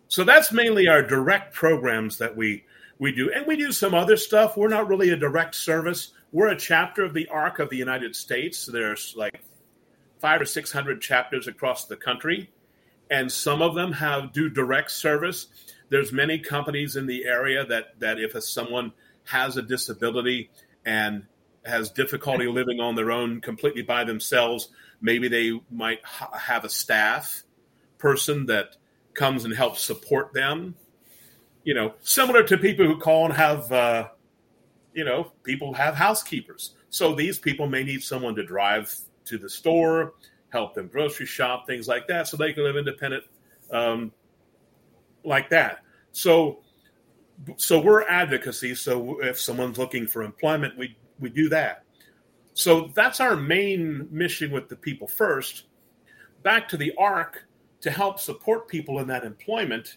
[0.08, 2.64] So that's mainly our direct programs that we
[2.98, 4.58] we do, and we do some other stuff.
[4.58, 6.12] We're not really a direct service.
[6.32, 8.66] We're a chapter of the ARC of the United States.
[8.66, 9.40] There's like
[10.20, 12.50] five or six hundred chapters across the country,
[13.10, 15.48] and some of them have do direct service.
[15.88, 18.92] There's many companies in the area that that if someone
[19.24, 20.50] has a disability
[20.84, 21.26] and
[21.64, 24.68] has difficulty living on their own completely by themselves,
[25.00, 27.42] maybe they might ha- have a staff
[27.98, 28.76] person that
[29.14, 30.74] comes and helps support them.
[31.64, 34.08] You know, similar to people who call and have, uh,
[34.94, 36.74] you know, people have housekeepers.
[36.88, 38.94] So these people may need someone to drive
[39.30, 40.14] to the store,
[40.50, 43.24] help them grocery shop, things like that, so they can live independent
[43.70, 44.12] um,
[45.24, 45.80] like that.
[46.12, 46.60] So,
[47.56, 48.74] so we're advocacy.
[48.74, 51.84] So if someone's looking for employment, we we do that.
[52.54, 55.64] So that's our main mission with the people first.
[56.42, 57.44] Back to the ARC
[57.80, 59.96] to help support people in that employment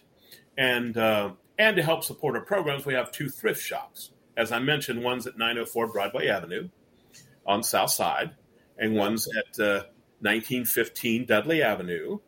[0.56, 4.10] and uh, and to help support our programs, we have two thrift shops.
[4.36, 6.68] As I mentioned, one's at 904 Broadway Avenue
[7.46, 8.32] on South Side,
[8.78, 9.84] and one's at uh,
[10.20, 12.18] 1915 Dudley Avenue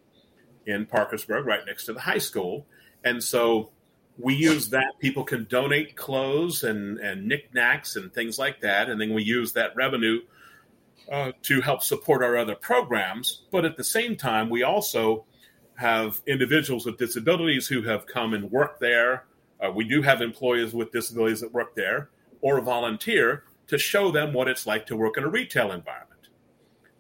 [0.67, 2.67] in Parkersburg, right next to the high school.
[3.05, 3.71] And so
[4.19, 4.99] we use that.
[4.99, 8.89] People can donate clothes and, and knickknacks and things like that.
[8.89, 10.21] And then we use that revenue
[11.11, 13.43] uh, to help support our other programs.
[13.51, 15.25] But at the same time, we also
[15.77, 19.27] have individuals with disabilities who have come and worked there.
[19.65, 24.33] Uh, we do have employees with disabilities that work there or volunteer to show them
[24.33, 26.16] what it's like to work in a retail environment.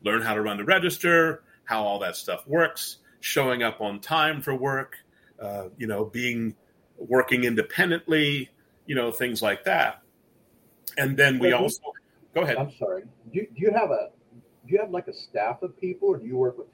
[0.06, 4.40] Learn how to run the register, how all that stuff works, showing up on time
[4.40, 4.98] for work,
[5.42, 6.54] uh, you know, being
[6.96, 8.48] working independently,
[8.86, 10.00] you know, things like that.
[10.96, 11.82] And then we we- also
[12.36, 12.56] go ahead.
[12.56, 13.02] I'm sorry.
[13.34, 14.10] Do, do you have a
[14.64, 16.68] do you have like a staff of people, or do you work with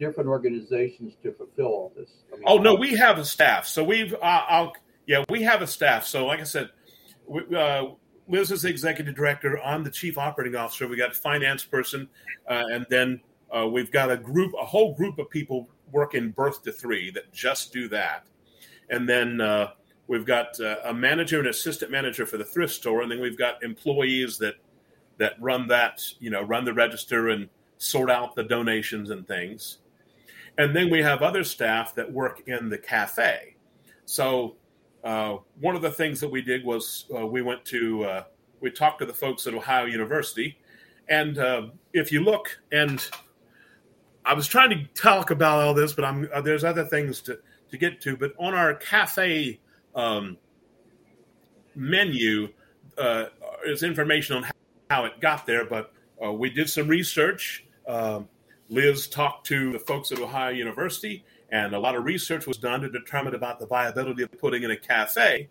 [0.00, 2.08] different organizations to fulfill all this?
[2.32, 3.66] I mean, Oh no, we have a staff.
[3.66, 4.72] So we've, uh, I'll,
[5.06, 6.06] yeah, we have a staff.
[6.06, 6.70] So like I said,
[7.26, 7.86] we, uh,
[8.28, 9.58] Liz is the executive director.
[9.60, 10.88] I'm the chief operating officer.
[10.88, 12.08] We got a finance person,
[12.48, 13.20] uh, and then
[13.56, 17.32] uh, we've got a group, a whole group of people working birth to three that
[17.32, 18.26] just do that.
[18.90, 19.72] And then uh,
[20.08, 23.38] we've got uh, a manager and assistant manager for the thrift store, and then we've
[23.38, 24.54] got employees that
[25.18, 29.78] that run that, you know, run the register and sort out the donations and things.
[30.58, 33.56] And then we have other staff that work in the cafe.
[34.04, 34.56] So
[35.06, 38.24] uh, one of the things that we did was uh, we went to uh,
[38.60, 40.58] we talked to the folks at Ohio University,
[41.08, 43.08] and uh, if you look, and
[44.24, 47.38] I was trying to talk about all this, but I'm uh, there's other things to
[47.70, 48.16] to get to.
[48.16, 49.60] But on our cafe
[49.94, 50.38] um,
[51.76, 52.48] menu
[52.98, 53.26] uh,
[53.64, 54.50] is information on
[54.90, 55.64] how it got there.
[55.64, 57.64] But uh, we did some research.
[57.86, 58.28] Um,
[58.68, 62.80] Liz talked to the folks at Ohio University, and a lot of research was done
[62.80, 65.48] to determine about the viability of putting in a cafe.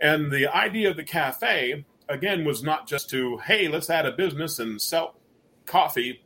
[0.00, 4.12] And the idea of the cafe, again, was not just to, hey, let's add a
[4.12, 5.16] business and sell
[5.66, 6.22] coffee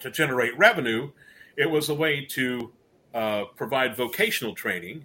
[0.00, 1.10] to generate revenue.
[1.56, 2.72] It was a way to
[3.14, 5.04] uh, provide vocational training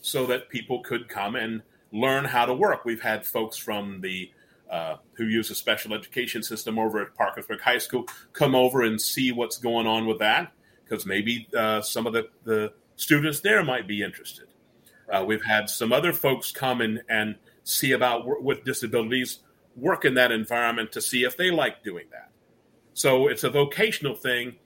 [0.00, 1.62] so that people could come and
[1.92, 2.84] learn how to work.
[2.84, 4.30] We've had folks from the
[4.70, 9.00] uh, who use a special education system over at Parkersburg High School come over and
[9.00, 10.52] see what's going on with that
[10.90, 14.48] because maybe uh, some of the, the students there might be interested.
[15.10, 19.38] Uh, we've had some other folks come in and see about with disabilities
[19.76, 22.30] work in that environment to see if they like doing that.
[22.92, 24.56] So it's a vocational thing,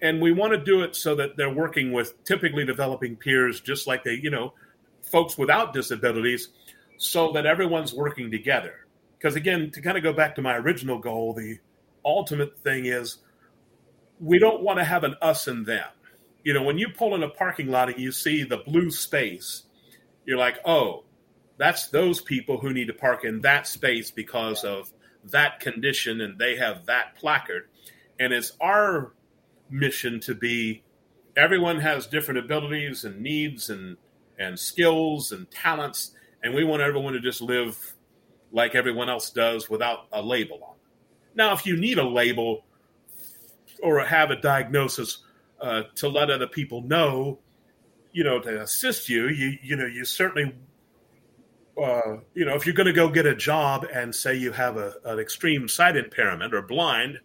[0.00, 3.86] and we want to do it so that they're working with typically developing peers, just
[3.86, 4.54] like they, you know,
[5.02, 6.48] folks without disabilities,
[6.96, 8.86] so that everyone's working together.
[9.18, 11.58] Because again, to kind of go back to my original goal, the
[12.04, 13.18] ultimate thing is
[14.22, 15.88] we don't want to have an us and them.
[16.44, 19.64] You know, when you pull in a parking lot and you see the blue space,
[20.24, 21.04] you're like, oh,
[21.58, 24.92] that's those people who need to park in that space because of
[25.24, 27.68] that condition and they have that placard.
[28.18, 29.12] And it's our
[29.68, 30.82] mission to be
[31.36, 33.96] everyone has different abilities and needs and
[34.38, 37.94] and skills and talents and we want everyone to just live
[38.52, 40.74] like everyone else does without a label on.
[41.34, 42.64] Now, if you need a label
[43.82, 45.18] or have a diagnosis
[45.60, 47.38] uh, to let other people know,
[48.12, 50.54] you know, to assist you, you you know, you certainly,
[51.82, 54.76] uh, you know, if you're going to go get a job and say you have
[54.76, 57.18] a, an extreme sight impairment or blind,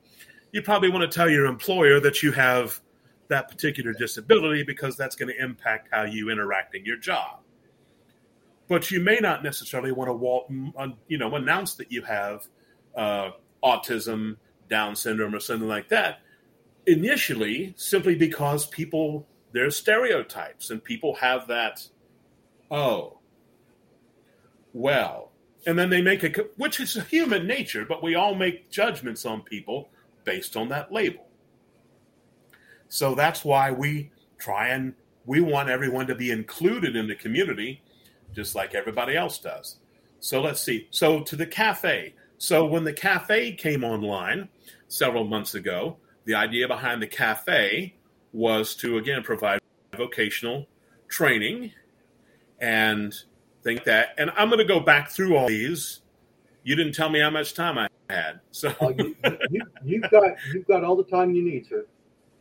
[0.52, 2.80] you probably want to tell your employer that you have
[3.30, 7.42] that particular disability because that's going to impact how you interact in your job
[8.68, 10.50] but you may not necessarily want to walk,
[11.08, 12.48] you know, announce that you have
[12.96, 13.32] uh,
[13.64, 14.38] autism,
[14.70, 16.20] Down syndrome, or something like that.
[16.88, 21.88] Initially, simply because people there's stereotypes and people have that.
[22.70, 23.20] Oh,
[24.74, 25.32] well,
[25.66, 29.42] and then they make a which is human nature, but we all make judgments on
[29.42, 29.90] people
[30.24, 31.28] based on that label.
[32.90, 34.94] So that's why we try and
[35.26, 37.82] we want everyone to be included in the community
[38.34, 39.78] just like everybody else does.
[40.20, 40.88] So let's see.
[40.92, 42.14] So to the cafe.
[42.38, 44.50] So when the cafe came online
[44.88, 45.98] several months ago,
[46.28, 47.96] the idea behind the cafe
[48.34, 49.62] was to again provide
[49.96, 50.68] vocational
[51.08, 51.72] training
[52.60, 53.16] and
[53.64, 54.10] think that.
[54.18, 56.02] And I'm going to go back through all these.
[56.64, 59.16] You didn't tell me how much time I had, so oh, you,
[59.50, 61.86] you, you've got you've got all the time you need, sir.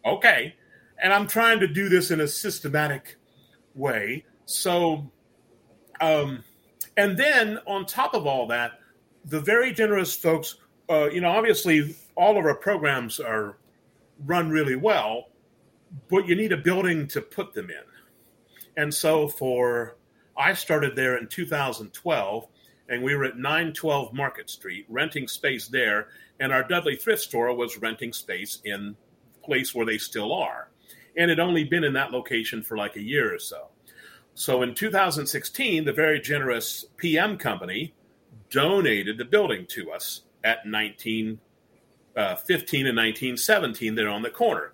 [0.05, 0.57] Okay,
[1.01, 3.16] and I'm trying to do this in a systematic
[3.77, 4.25] way.
[4.46, 5.09] So
[6.01, 6.42] um,
[6.96, 8.81] and then on top of all that,
[9.25, 10.57] the very generous folks,
[10.90, 13.59] uh, you know, obviously all of our programs are
[14.24, 15.29] run really well,
[16.09, 18.83] but you need a building to put them in.
[18.83, 19.96] And so for,
[20.37, 22.48] I started there in 2012
[22.88, 26.09] and we were at 912 Market Street renting space there.
[26.38, 28.96] And our Dudley thrift store was renting space in
[29.42, 30.70] place where they still are.
[31.16, 33.68] And it only been in that location for like a year or so.
[34.35, 37.94] So in 2016, the very generous PM company
[38.50, 41.40] donated the building to us at 1915
[42.16, 44.72] uh, and 1917 there on the corner.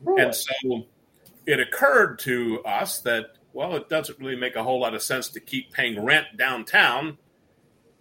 [0.00, 0.22] Really?
[0.22, 0.86] And so
[1.46, 5.28] it occurred to us that, well, it doesn't really make a whole lot of sense
[5.30, 7.18] to keep paying rent downtown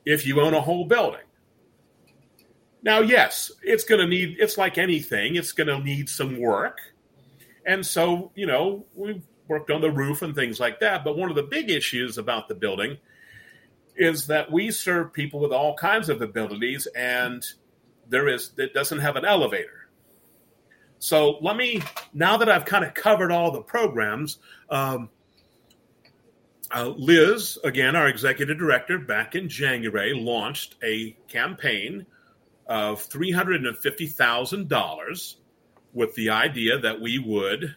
[0.06, 1.22] if you own a whole building.
[2.82, 6.80] Now, yes, it's going to need, it's like anything, it's going to need some work.
[7.66, 11.04] And so, you know, we've worked on the roof and things like that.
[11.04, 12.98] But one of the big issues about the building
[13.96, 17.46] is that we serve people with all kinds of abilities, and
[18.14, 19.90] there is that doesn't have an elevator.
[21.00, 21.82] So let me
[22.14, 24.38] now that I've kind of covered all the programs.
[24.70, 25.10] Um,
[26.72, 32.06] uh, Liz, again, our executive director, back in January, launched a campaign
[32.68, 35.38] of three hundred and fifty thousand dollars
[35.92, 37.76] with the idea that we would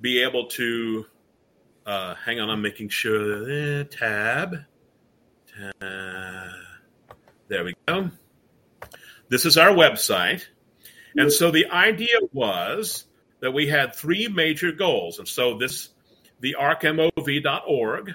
[0.00, 1.06] be able to
[1.86, 4.64] uh, hang on, I'm making sure eh, tab.
[5.46, 5.74] tab.
[7.48, 8.10] There we go.
[9.32, 10.44] This is our website.
[11.16, 13.06] And so the idea was
[13.40, 15.20] that we had three major goals.
[15.20, 15.88] And so this,
[16.40, 18.12] the arcmov.org,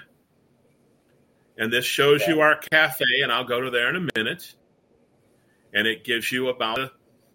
[1.56, 4.54] and this shows you our cafe, and I'll go to there in a minute.
[5.74, 6.92] And it gives you about a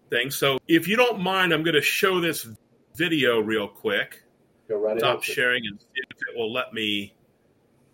[0.08, 0.30] thing.
[0.30, 2.48] So if you don't mind, I'm going to show this
[2.94, 4.22] video real quick.
[4.66, 7.14] Go right Stop sharing and see if it will let me.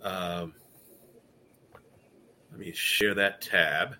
[0.02, 0.54] Um,
[2.52, 3.96] let me share that tab.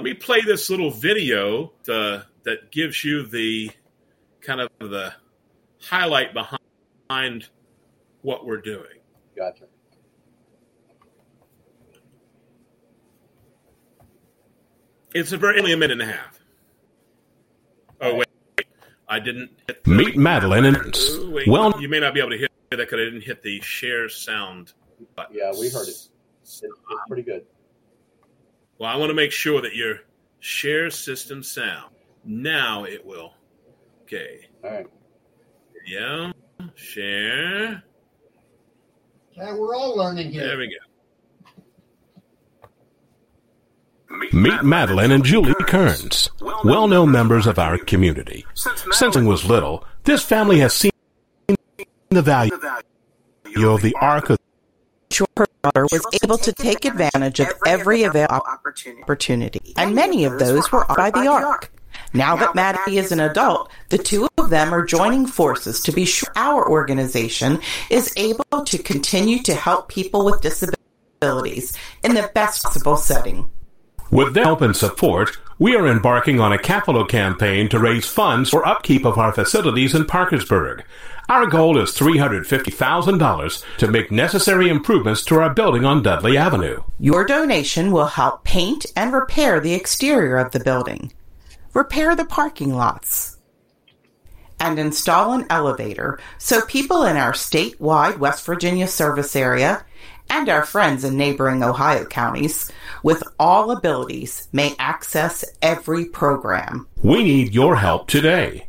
[0.00, 3.70] Let me play this little video the, that gives you the
[4.40, 5.12] kind of the
[5.78, 7.50] highlight behind
[8.22, 8.96] what we're doing.
[9.36, 9.64] Gotcha.
[15.14, 16.40] It's a very only a minute and a half.
[18.00, 18.28] Oh wait.
[19.06, 20.98] I didn't the, meet Madeline and
[21.46, 24.08] well, you may not be able to hear that because I didn't hit the share
[24.08, 24.72] sound
[25.14, 25.36] button.
[25.36, 25.90] Yeah, we heard it.
[25.90, 26.64] It's, it's
[27.06, 27.44] pretty good.
[28.80, 30.00] Well, I want to make sure that your
[30.38, 31.94] share system sound.
[32.24, 33.34] Now it will.
[34.04, 34.48] Okay.
[34.64, 34.86] All right.
[35.86, 36.32] Yeah.
[36.76, 37.82] Share.
[39.36, 40.46] Yeah, we're all learning here.
[40.46, 40.76] There we go.
[44.32, 48.46] Meet Madeline and Julie Kearns, well known members of our community.
[48.54, 50.90] Since I was little, this family has seen
[52.08, 54.38] the value of the Arc of
[55.36, 60.70] her daughter was able to take advantage of every available opportunity, and many of those
[60.72, 61.72] were by the Arc.
[62.12, 66.04] Now that Maddie is an adult, the two of them are joining forces to be
[66.04, 72.62] sure our organization is able to continue to help people with disabilities in the best
[72.62, 73.50] possible setting.
[74.10, 78.50] With their help and support, we are embarking on a capital campaign to raise funds
[78.50, 80.82] for upkeep of our facilities in Parkersburg.
[81.30, 86.82] Our goal is $350,000 to make necessary improvements to our building on Dudley Avenue.
[86.98, 91.12] Your donation will help paint and repair the exterior of the building,
[91.72, 93.38] repair the parking lots,
[94.58, 99.84] and install an elevator so people in our statewide West Virginia service area
[100.30, 102.72] and our friends in neighboring Ohio counties
[103.04, 106.88] with all abilities may access every program.
[107.04, 108.66] We need your help today.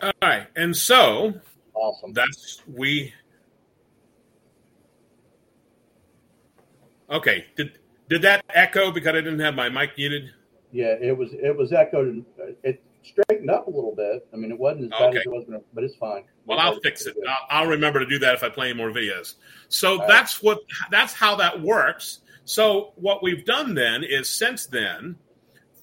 [0.00, 0.46] All right.
[0.56, 1.34] And so
[1.74, 2.14] Awesome.
[2.14, 3.12] that's we
[7.10, 7.44] Okay.
[7.56, 10.30] Did did that echo because I didn't have my mic muted?
[10.72, 12.24] Yeah, it was it was echoed.
[12.64, 14.26] It straightened up a little bit.
[14.32, 15.18] I mean, it wasn't as bad Okay.
[15.18, 16.24] as it was, but it's fine.
[16.46, 17.16] Well, I'll fix it.
[17.28, 19.34] I'll, I'll remember to do that if I play any more videos.
[19.68, 20.08] So right.
[20.08, 22.20] that's what that's how that works.
[22.44, 25.16] So what we've done then is since then,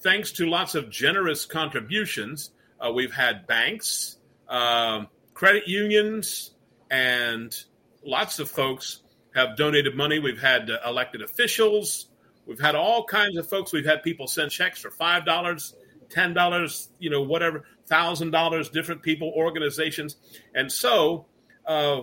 [0.00, 2.50] thanks to lots of generous contributions,
[2.80, 6.52] uh, we've had banks, um, credit unions,
[6.90, 7.56] and
[8.04, 9.02] lots of folks
[9.34, 10.18] have donated money.
[10.18, 12.09] We've had uh, elected officials.
[12.50, 13.72] We've had all kinds of folks.
[13.72, 15.76] We've had people send checks for five dollars,
[16.08, 18.68] ten dollars, you know, whatever, thousand dollars.
[18.68, 20.16] Different people, organizations,
[20.52, 21.26] and so
[21.64, 22.00] uh,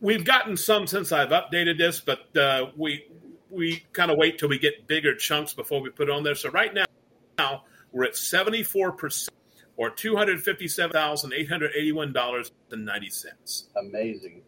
[0.00, 3.04] we've gotten some since I've updated this, but uh, we
[3.50, 6.34] we kind of wait till we get bigger chunks before we put it on there.
[6.34, 6.86] So right now,
[7.36, 9.36] now we're at seventy four percent,
[9.76, 14.40] or two hundred fifty seven thousand eight hundred eighty one dollars and ninety cents Amazing.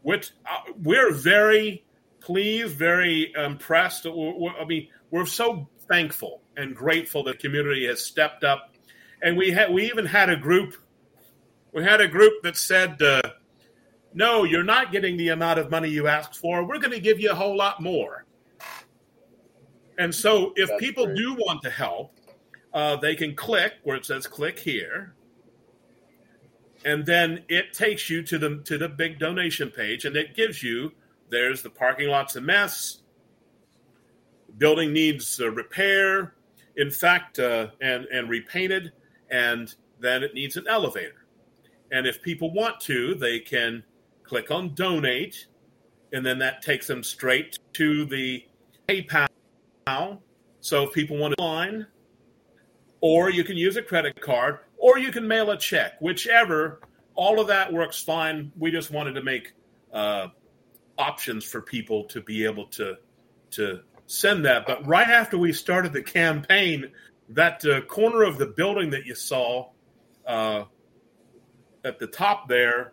[0.00, 1.84] which uh, we're very
[2.26, 4.04] pleased, very impressed.
[4.04, 8.74] I mean, we're so thankful and grateful the community has stepped up,
[9.22, 10.74] and we had we even had a group.
[11.72, 13.22] We had a group that said, uh,
[14.12, 16.64] "No, you're not getting the amount of money you asked for.
[16.66, 18.24] We're going to give you a whole lot more."
[19.98, 21.18] And so, if That's people great.
[21.18, 22.18] do want to help,
[22.74, 25.14] uh, they can click where it says "click here,"
[26.84, 30.60] and then it takes you to the to the big donation page and it gives
[30.62, 30.92] you
[31.30, 33.02] there's the parking lot's a mess
[34.58, 36.34] building needs uh, repair
[36.76, 38.92] in fact uh, and and repainted
[39.30, 41.26] and then it needs an elevator
[41.92, 43.82] and if people want to they can
[44.22, 45.46] click on donate
[46.12, 48.44] and then that takes them straight to the
[48.88, 49.28] paypal
[50.60, 51.86] so if people want to line
[53.00, 56.80] or you can use a credit card, or you can mail a check, whichever.
[57.14, 58.52] All of that works fine.
[58.58, 59.52] We just wanted to make
[59.92, 60.28] uh,
[60.98, 62.96] options for people to be able to
[63.50, 64.66] to send that.
[64.66, 66.90] But right after we started the campaign,
[67.30, 69.70] that uh, corner of the building that you saw
[70.26, 70.64] uh,
[71.84, 72.92] at the top there,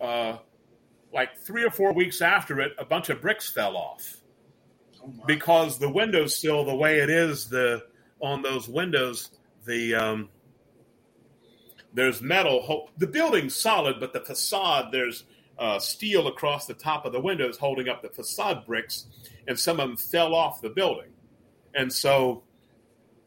[0.00, 0.38] uh,
[1.12, 4.16] like three or four weeks after it, a bunch of bricks fell off
[5.26, 7.84] because the window sill, the way it is, the
[8.20, 9.30] on those windows,
[9.64, 10.28] the um,
[11.92, 12.90] there's metal.
[12.98, 15.24] The building's solid, but the facade there's
[15.58, 19.06] uh, steel across the top of the windows holding up the facade bricks,
[19.46, 21.10] and some of them fell off the building,
[21.74, 22.42] and so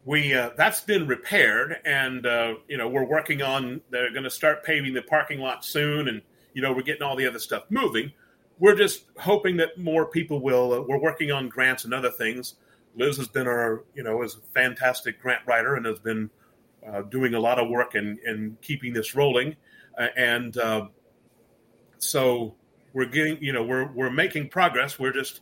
[0.07, 3.81] we uh, that's been repaired, and uh, you know we're working on.
[3.89, 6.21] They're going to start paving the parking lot soon, and
[6.53, 8.13] you know we're getting all the other stuff moving.
[8.57, 10.73] We're just hoping that more people will.
[10.73, 12.55] Uh, we're working on grants and other things.
[12.95, 16.29] Liz has been our, you know, is a fantastic grant writer and has been
[16.87, 19.55] uh, doing a lot of work in, in keeping this rolling.
[19.97, 20.57] Uh, and
[21.99, 22.55] so
[22.93, 24.97] we're getting, you know, we're, we're making progress.
[24.99, 25.41] We're just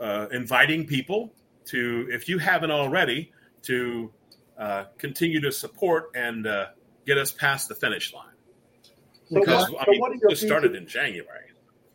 [0.00, 1.32] uh, inviting people
[1.66, 3.32] to, if you haven't already,
[3.62, 4.10] to
[4.58, 6.66] uh, continue to support and uh,
[7.06, 8.26] get us past the finish line.
[9.30, 11.44] So, Because what, I so mean, what are your this started future, in January.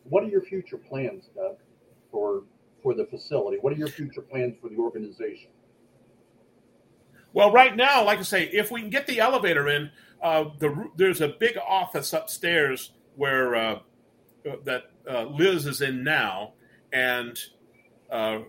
[0.04, 1.58] what are your future plans, Doug,
[2.12, 2.44] for
[2.82, 3.58] for the facility?
[3.62, 5.50] What are your future plans for the organization?
[7.34, 9.90] Well, right now, like I say, if we can get the elevator in,
[10.22, 13.80] uh, the there's a big office upstairs where uh,
[14.66, 16.54] that uh, Liz is in now,
[16.92, 17.40] and
[18.12, 18.40] uh,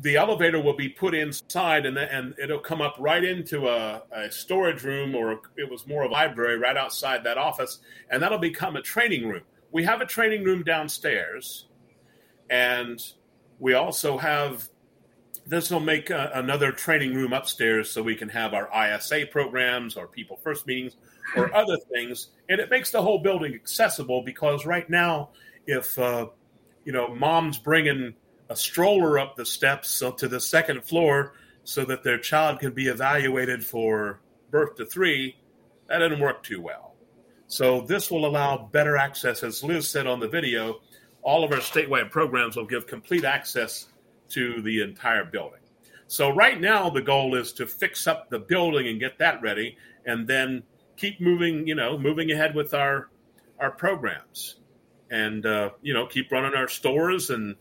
[0.00, 4.02] the elevator will be put inside, and then, and it'll come up right into a,
[4.12, 7.80] a storage room, or it was more a library right outside that office,
[8.10, 9.42] and that'll become a training room.
[9.70, 11.66] We have a training room downstairs,
[12.50, 13.00] and
[13.58, 14.68] we also have
[15.46, 19.96] this will make uh, another training room upstairs so we can have our ISA programs
[19.96, 20.96] or people first meetings
[21.36, 22.28] or other things.
[22.48, 25.30] And it makes the whole building accessible because right now,
[25.66, 26.28] if, uh,
[26.84, 28.14] you know, mom's bringing
[28.48, 31.34] a stroller up the steps so to the second floor
[31.64, 34.20] so that their child can be evaluated for
[34.50, 35.36] birth to three,
[35.88, 36.94] that didn't work too well.
[37.46, 39.42] So this will allow better access.
[39.42, 40.80] As Liz said on the video,
[41.22, 43.88] all of our statewide programs will give complete access
[44.32, 45.60] to the entire building.
[46.06, 49.76] So right now the goal is to fix up the building and get that ready,
[50.04, 50.62] and then
[50.96, 51.66] keep moving.
[51.66, 53.08] You know, moving ahead with our
[53.58, 54.56] our programs,
[55.10, 57.56] and uh, you know, keep running our stores and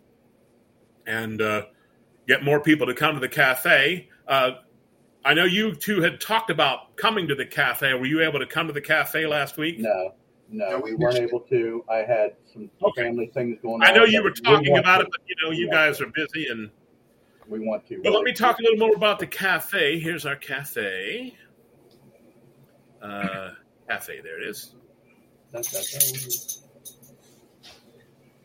[1.06, 1.64] and uh,
[2.28, 4.10] get more people to come to the cafe.
[4.28, 4.52] Uh,
[5.24, 7.94] I know you two had talked about coming to the cafe.
[7.94, 9.80] Were you able to come to the cafe last week?
[9.80, 10.16] No,
[10.52, 11.84] no, No, we we weren't able to.
[11.90, 13.04] I had some Okay.
[13.04, 13.84] family things going on.
[13.84, 15.06] I know you were talking want about to.
[15.06, 16.70] it, but you know, you We guys are busy and
[17.48, 18.02] We want to.
[18.04, 20.00] But let me talk a little more about the cafe.
[20.00, 21.36] Here's our cafe.
[23.02, 23.52] Uh,
[23.90, 24.76] cafe, there it is.
[25.52, 25.70] That's,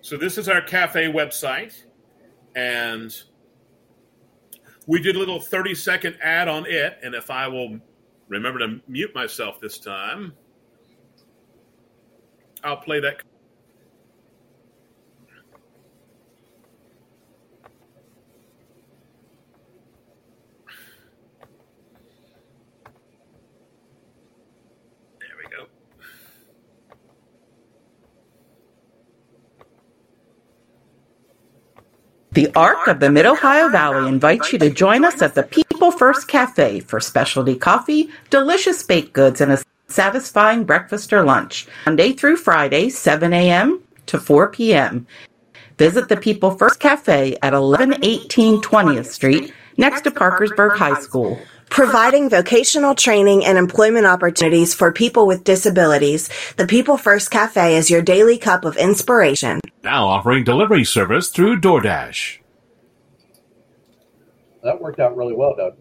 [0.00, 1.74] So this is our cafe website,
[2.54, 3.14] and
[4.86, 6.98] we did a little 30 second ad on it.
[7.02, 7.78] And if I will
[8.28, 10.32] remember to mute myself this time,
[12.66, 13.18] I'll play that.
[25.20, 25.66] There we go.
[32.32, 35.92] The Arc of the Mid Ohio Valley invites you to join us at the People
[35.92, 42.12] First Cafe for specialty coffee, delicious baked goods, and a satisfying breakfast or lunch, Monday
[42.12, 43.82] through Friday, 7 a.m.
[44.06, 45.06] to 4 p.m.
[45.78, 51.38] Visit the People First Cafe at 1118 20th Street, next to Parkersburg High School.
[51.68, 57.90] Providing vocational training and employment opportunities for people with disabilities, the People First Cafe is
[57.90, 59.60] your daily cup of inspiration.
[59.82, 62.38] Now offering delivery service through DoorDash.
[64.62, 65.76] that worked out really well, Doug.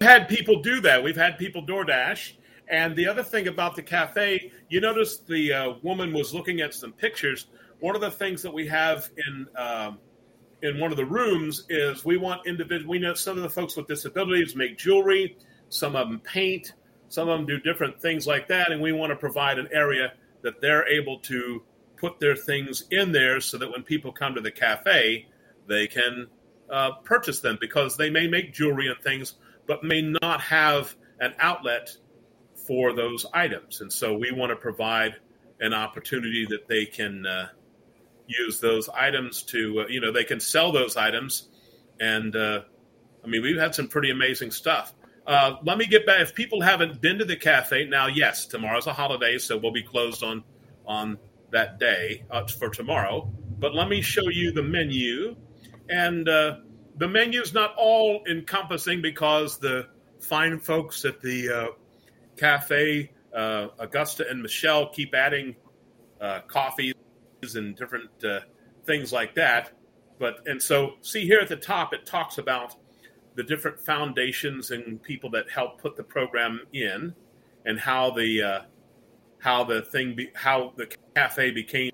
[0.00, 1.02] We've had people do that.
[1.02, 2.32] We've had people DoorDash.
[2.68, 6.74] And the other thing about the cafe, you notice the uh, woman was looking at
[6.74, 7.46] some pictures.
[7.80, 9.98] One of the things that we have in um,
[10.62, 12.90] in one of the rooms is we want individual.
[12.90, 15.36] We know some of the folks with disabilities make jewelry,
[15.68, 16.72] some of them paint,
[17.08, 20.14] some of them do different things like that, and we want to provide an area
[20.42, 21.62] that they're able to
[21.96, 25.26] put their things in there so that when people come to the cafe,
[25.68, 26.26] they can
[26.70, 29.34] uh, purchase them because they may make jewelry and things,
[29.66, 31.96] but may not have an outlet
[32.66, 33.80] for those items.
[33.80, 35.16] And so we want to provide
[35.60, 37.48] an opportunity that they can uh,
[38.26, 41.48] use those items to, uh, you know, they can sell those items.
[42.00, 42.62] And uh,
[43.24, 44.94] I mean, we've had some pretty amazing stuff.
[45.26, 46.20] Uh, let me get back.
[46.20, 49.82] If people haven't been to the cafe now, yes, tomorrow's a holiday, so we'll be
[49.82, 50.44] closed on
[50.86, 51.18] on
[51.50, 53.28] that day uh, for tomorrow.
[53.58, 55.34] But let me show you the menu,
[55.88, 56.58] and uh,
[56.96, 59.86] the menu is not all encompassing because the
[60.20, 61.66] fine folks at the uh,
[62.36, 65.54] cafe, uh, Augusta and Michelle, keep adding
[66.20, 66.94] uh, coffees
[67.54, 68.40] and different uh,
[68.84, 69.72] things like that.
[70.18, 72.76] But and so see here at the top, it talks about
[73.34, 77.14] the different foundations and people that help put the program in,
[77.66, 78.60] and how the uh,
[79.38, 81.92] how the thing be, how the cafe became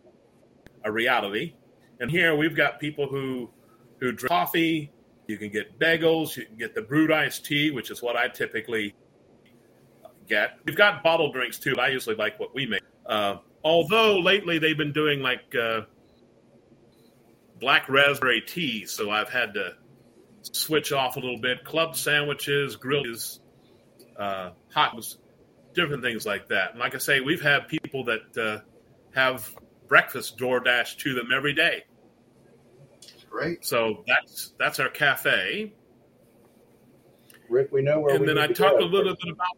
[0.85, 1.55] a reality.
[1.99, 3.51] And here we've got people who
[4.03, 4.91] who drink coffee.
[5.29, 6.37] You can get bagels.
[6.37, 8.95] You can get the brewed iced tea, which is what I typically
[10.29, 10.59] get.
[10.65, 12.83] We've got bottled drinks too, but I usually like what we make.
[13.07, 15.83] Uh, although lately they've been doing like uh,
[17.61, 19.75] black raspberry tea, so I've had to
[20.43, 21.65] switch off a little bit.
[21.65, 23.41] Club sandwiches, grills,
[24.19, 25.01] uh, hot
[25.75, 26.73] different things like that.
[26.73, 28.61] And like I say, we've had people that uh,
[29.15, 29.49] have
[29.87, 31.85] breakfast DoorDash to them every day.
[33.33, 33.65] Great.
[33.65, 35.73] So that's that's our cafe.
[37.49, 38.85] Rick, we know where and we then need I to talked go.
[38.85, 39.57] a little bit about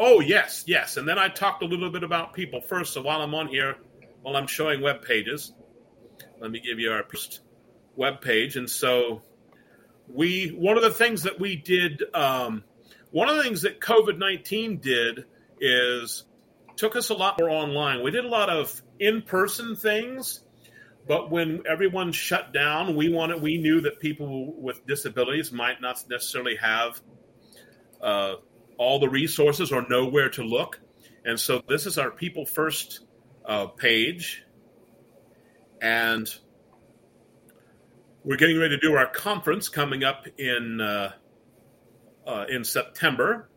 [0.00, 0.96] Oh yes, yes.
[0.96, 2.92] And then I talked a little bit about people first.
[2.92, 3.76] So while I'm on here,
[4.22, 5.52] while I'm showing web pages,
[6.40, 7.40] let me give you our first
[7.94, 8.56] web page.
[8.56, 9.22] And so
[10.08, 12.64] we one of the things that we did, um,
[13.12, 15.24] one of the things that COVID nineteen did
[15.60, 16.24] is
[16.76, 18.02] took us a lot more online.
[18.02, 20.42] We did a lot of in person things,
[21.08, 26.04] but when everyone shut down, we wanted we knew that people with disabilities might not
[26.08, 27.00] necessarily have
[28.02, 28.34] uh,
[28.76, 30.78] all the resources or know where to look.
[31.24, 33.00] And so this is our People First
[33.46, 34.44] uh, page.
[35.80, 36.28] And
[38.22, 41.12] we're getting ready to do our conference coming up in uh,
[42.26, 43.48] uh, in September.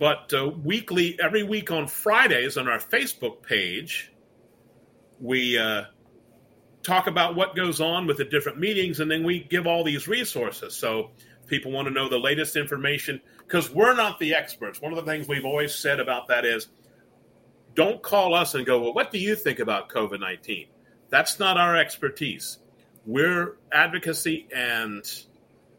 [0.00, 4.10] But uh, weekly, every week on Fridays on our Facebook page,
[5.20, 5.84] we uh,
[6.82, 10.08] talk about what goes on with the different meetings, and then we give all these
[10.08, 10.74] resources.
[10.74, 11.10] So
[11.46, 14.80] people want to know the latest information because we're not the experts.
[14.80, 16.68] One of the things we've always said about that is
[17.74, 20.66] don't call us and go, well, what do you think about COVID 19?
[21.10, 22.58] That's not our expertise.
[23.04, 25.04] We're advocacy and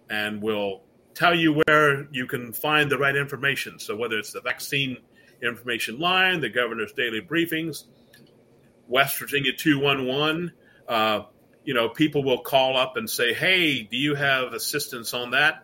[0.10, 0.82] and we'll
[1.16, 3.80] tell you where you can find the right information.
[3.80, 4.98] So whether it's the vaccine
[5.42, 7.86] information line, the governor's daily briefings,
[8.88, 10.52] West Virginia 211,
[10.88, 11.24] uh,
[11.64, 15.64] you know, people will call up and say, "Hey, do you have assistance on that?"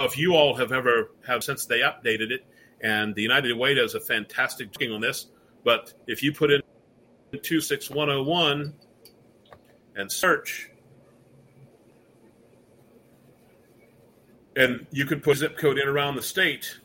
[0.00, 2.46] If you all have ever have since they updated it,
[2.80, 5.26] and the United Way does a fantastic thing on this,
[5.64, 6.62] but if you put in
[7.42, 8.74] two six one zero one
[9.96, 10.70] and search,
[14.56, 16.78] and you could put zip code in around the state,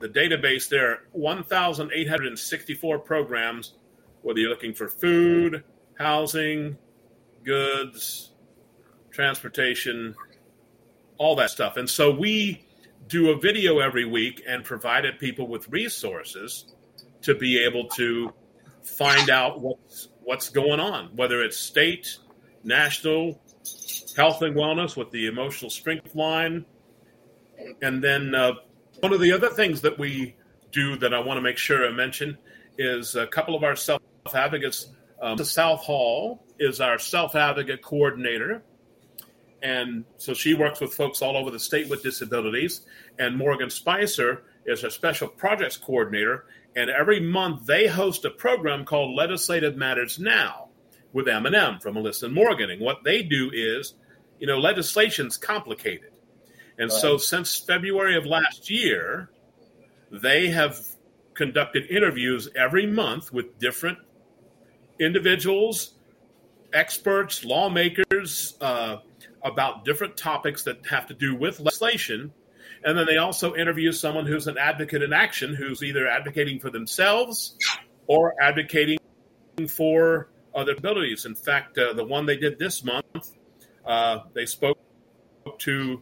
[0.00, 3.74] the database there, one thousand eight hundred and sixty four programs.
[4.22, 5.64] Whether you're looking for food,
[6.00, 6.78] housing,
[7.44, 8.32] goods,
[9.10, 10.14] transportation,
[11.18, 11.76] all that stuff.
[11.76, 12.64] And so we
[13.06, 16.72] do a video every week and provided people with resources
[17.20, 18.32] to be able to
[18.82, 22.16] find out what's what's going on, whether it's state,
[22.64, 23.38] national,
[24.16, 26.64] health and wellness with the emotional strength line,
[27.82, 28.52] and then uh,
[29.00, 30.34] one of the other things that we
[30.72, 32.38] do that I want to make sure I mention
[32.78, 34.00] is a couple of our self
[34.32, 34.92] advocates.
[35.20, 38.62] Um, South Hall is our self advocate coordinator.
[39.62, 42.82] And so she works with folks all over the state with disabilities.
[43.18, 46.46] And Morgan Spicer is our special projects coordinator.
[46.74, 50.68] And every month they host a program called Legislative Matters Now
[51.12, 52.70] with M&M from Melissa and Morgan.
[52.70, 53.94] And what they do is,
[54.38, 56.12] you know, legislation's complicated.
[56.78, 59.28] And so since February of last year,
[60.10, 60.78] they have
[61.34, 63.98] conducted interviews every month with different
[65.00, 65.94] individuals
[66.72, 68.96] experts, lawmakers uh,
[69.42, 72.32] about different topics that have to do with legislation.
[72.84, 76.70] And then they also interview someone who's an advocate in action, who's either advocating for
[76.70, 77.56] themselves
[78.06, 78.98] or advocating
[79.68, 81.26] for other abilities.
[81.26, 83.34] In fact, uh, the one they did this month,
[83.84, 84.78] uh, they spoke
[85.58, 86.00] to,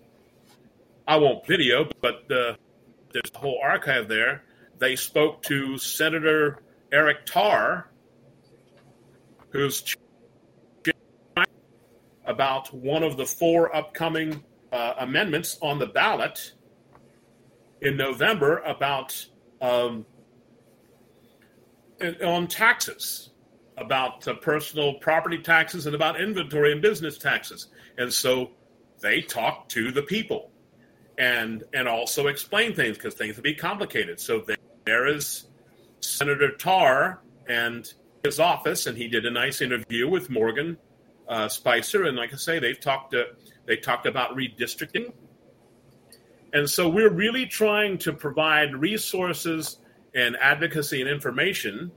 [1.07, 2.55] I won't video, but uh,
[3.13, 4.45] there's a whole archive there.
[4.79, 7.91] They spoke to Senator Eric Tarr,
[9.51, 9.97] who's
[12.27, 14.43] about one of the four upcoming
[14.73, 16.53] uh, amendments on the ballot
[17.81, 19.27] in November about
[19.61, 20.05] um,
[22.23, 23.31] on taxes,
[23.77, 27.69] about uh, personal property taxes, and about inventory and business taxes.
[27.97, 28.51] And so
[29.01, 30.51] they talk to the people
[31.19, 34.21] and and also explain things because things can be complicated.
[34.21, 34.45] So
[34.85, 35.47] there is
[36.01, 37.93] Senator Tarr and
[38.25, 40.77] his office, and he did a nice interview with Morgan
[41.29, 43.27] uh, Spicer, and like I say, they've talked to,
[43.67, 45.13] they talked about redistricting,
[46.53, 49.79] and so we're really trying to provide resources
[50.15, 51.91] and advocacy and information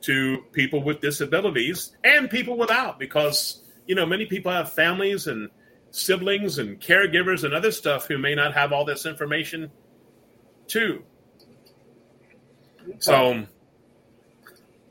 [0.00, 5.50] to people with disabilities and people without, because you know many people have families and
[5.90, 9.70] siblings and caregivers and other stuff who may not have all this information
[10.66, 11.04] too.
[12.98, 13.46] So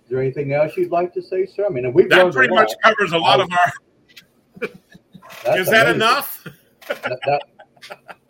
[0.10, 1.66] there anything else you'd like to say, sir?
[1.66, 4.70] I mean, we've that pretty much covers a lot of our.
[5.58, 5.96] Is that amazing.
[5.96, 6.48] enough?
[6.88, 7.42] that, that,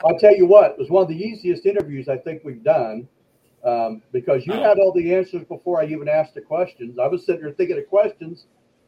[0.05, 3.07] I'll tell you what, it was one of the easiest interviews I think we've done
[3.63, 4.61] um, because you oh.
[4.61, 6.99] had all the answers before I even asked the questions.
[6.99, 8.45] I was sitting there thinking of questions,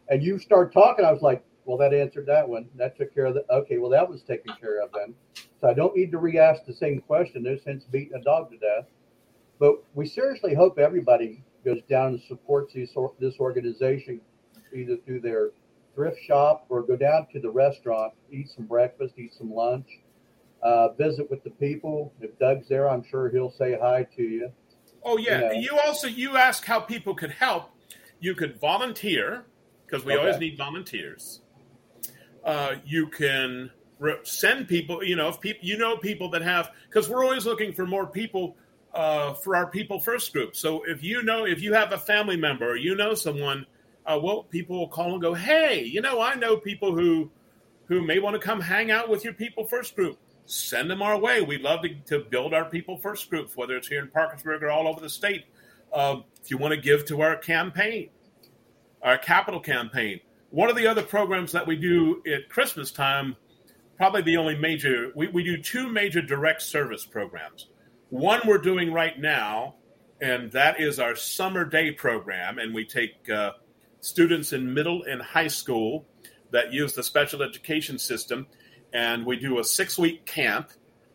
[0.10, 1.06] and you start talking.
[1.06, 2.68] I was like, well, that answered that one.
[2.76, 3.46] That took care of the.
[3.52, 5.16] Okay, well, that was taken care of then.
[5.62, 7.44] So I don't need to re ask the same question.
[7.44, 8.86] No sense beating a dog to death.
[9.60, 14.22] But we seriously hope everybody goes down and supports these, this organization
[14.74, 15.50] either through their
[15.96, 19.88] thrift shop or go down to the restaurant, eat some breakfast, eat some lunch.
[20.64, 22.12] uh, visit with the people.
[22.22, 24.52] If Doug's there, I'm sure he'll say hi to you.
[25.04, 25.52] Oh yeah.
[25.52, 25.60] Yeah.
[25.60, 27.70] You also you ask how people could help.
[28.20, 29.46] You could volunteer
[29.86, 30.20] because we Okay.
[30.22, 31.42] always need volunteers.
[32.44, 35.04] Uh, you can re- send people.
[35.04, 38.08] You know, if people you know people that have because we're always looking for more
[38.08, 38.56] people
[38.96, 40.56] uh, for our people first group.
[40.56, 43.66] So if you know if you have a family member or you know someone,
[44.06, 47.30] uh, well, people will call and go, hey, you know, I know people who
[47.88, 50.18] who may want to come hang out with your people first group.
[50.48, 51.42] Send them our way.
[51.42, 54.72] We'd love to, to build our people first groups, whether it's here in Parkersburg or
[54.72, 55.46] all over the state.
[55.94, 58.10] Uh, if you want to give to our campaign,
[59.04, 60.20] our capital campaign,
[60.50, 63.36] one of the other programs that we do at Christmas time,
[63.98, 67.68] probably the only major, we, we do two major direct service programs.
[68.16, 69.76] One we're doing right now,
[70.22, 72.60] and that is our summer day program.
[72.60, 73.52] And we take uh,
[74.00, 76.06] students in middle and high school
[76.52, 78.48] that use the special education system,
[78.94, 80.70] and we do a six week camp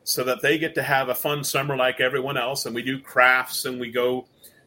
[0.05, 2.67] so that they get to have a fun summer like everyone else.
[2.67, 4.27] And we do crafts and we go,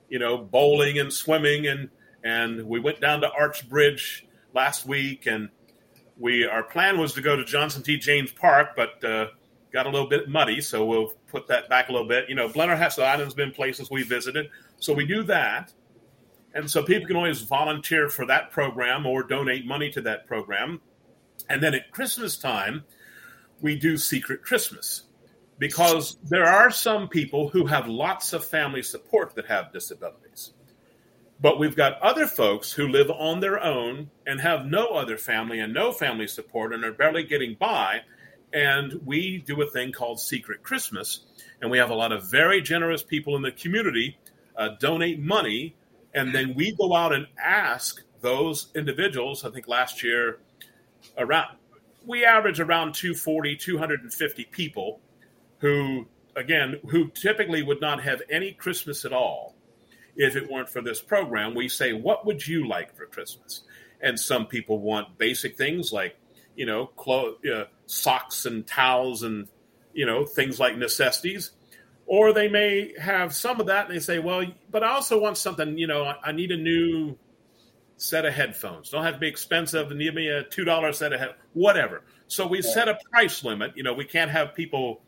[0.10, 1.92] you know, bowling and swimming and
[2.24, 4.26] and we went down to Arch Bridge
[4.56, 5.50] last week and
[6.18, 8.00] we our plan was to go to Johnson T.
[8.00, 9.28] Janes Park, but uh,
[9.74, 12.30] got a little bit muddy, so we'll put that back a little bit.
[12.30, 14.50] You know, Blennerhassett Island's been places we visited,
[14.80, 15.74] so we do that.
[16.54, 20.80] And so people can always volunteer for that program or donate money to that program.
[21.50, 22.84] And then at Christmas time,
[23.62, 25.04] we do Secret Christmas
[25.58, 30.54] because there are some people who have lots of family support that have disabilities.
[31.42, 35.60] But we've got other folks who live on their own and have no other family
[35.60, 38.02] and no family support and are barely getting by.
[38.54, 41.22] And we do a thing called Secret Christmas.
[41.62, 44.18] And we have a lot of very generous people in the community
[44.56, 45.76] uh, donate money.
[46.14, 49.44] And then we go out and ask those individuals.
[49.44, 50.40] I think last year,
[51.18, 51.58] around
[52.06, 55.00] we average around 240, 250 people
[55.60, 59.56] who, again, who typically would not have any Christmas at all
[60.16, 61.56] if it weren't for this program.
[61.56, 63.64] We say, What would you like for Christmas?
[64.02, 66.18] And some people want basic things like,
[66.56, 69.48] you know, clo- uh, socks and towels and,
[69.94, 71.52] you know, things like necessities.
[72.06, 75.38] Or they may have some of that and they say, Well, but I also want
[75.38, 77.18] something, you know, I, I need a new
[77.98, 78.90] set of headphones.
[78.90, 79.90] Don't have to be expensive.
[79.92, 82.04] And give me a two dollar set of head, whatever.
[82.28, 83.74] So we set a price limit.
[83.76, 85.02] You know, we can't have people,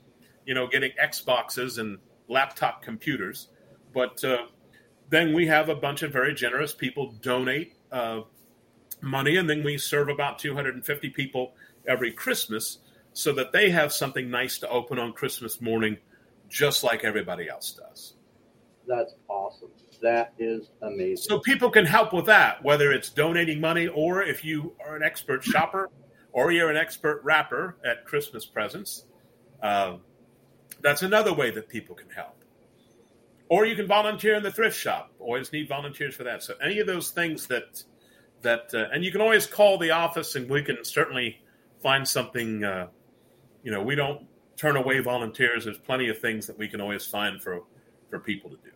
[0.46, 3.50] you know, getting Xboxes and laptop computers.
[3.94, 4.46] But uh,
[5.10, 8.22] then we have a bunch of very generous people donate uh,
[9.06, 11.54] money, and then we serve about 250 people
[11.88, 12.80] every Christmas
[13.14, 15.98] so that they have something nice to open on Christmas morning,
[16.50, 18.16] just like everybody else does.
[18.88, 19.70] That's awesome.
[20.02, 21.18] That is amazing.
[21.18, 25.04] So people can help with that, whether it's donating money or if you are an
[25.04, 25.90] expert shopper
[26.34, 29.06] or you're an expert wrapper at Christmas presents.
[29.64, 30.02] Um,
[30.82, 32.44] that's another way that people can help.
[33.48, 35.12] Or you can volunteer in the thrift shop.
[35.20, 36.44] Always need volunteers for that.
[36.44, 37.84] So any of those things that
[38.46, 41.42] that uh, and you can always call the office and we can certainly
[41.84, 42.64] find something.
[42.64, 42.88] Uh,
[43.64, 44.26] you know, we don't
[44.56, 45.66] turn away volunteers.
[45.66, 47.64] There's plenty of things that we can always find for
[48.10, 48.72] for people to do.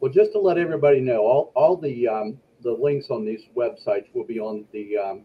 [0.00, 4.06] Well, just to let everybody know, all, all the um, the links on these websites
[4.14, 5.24] will be on the um,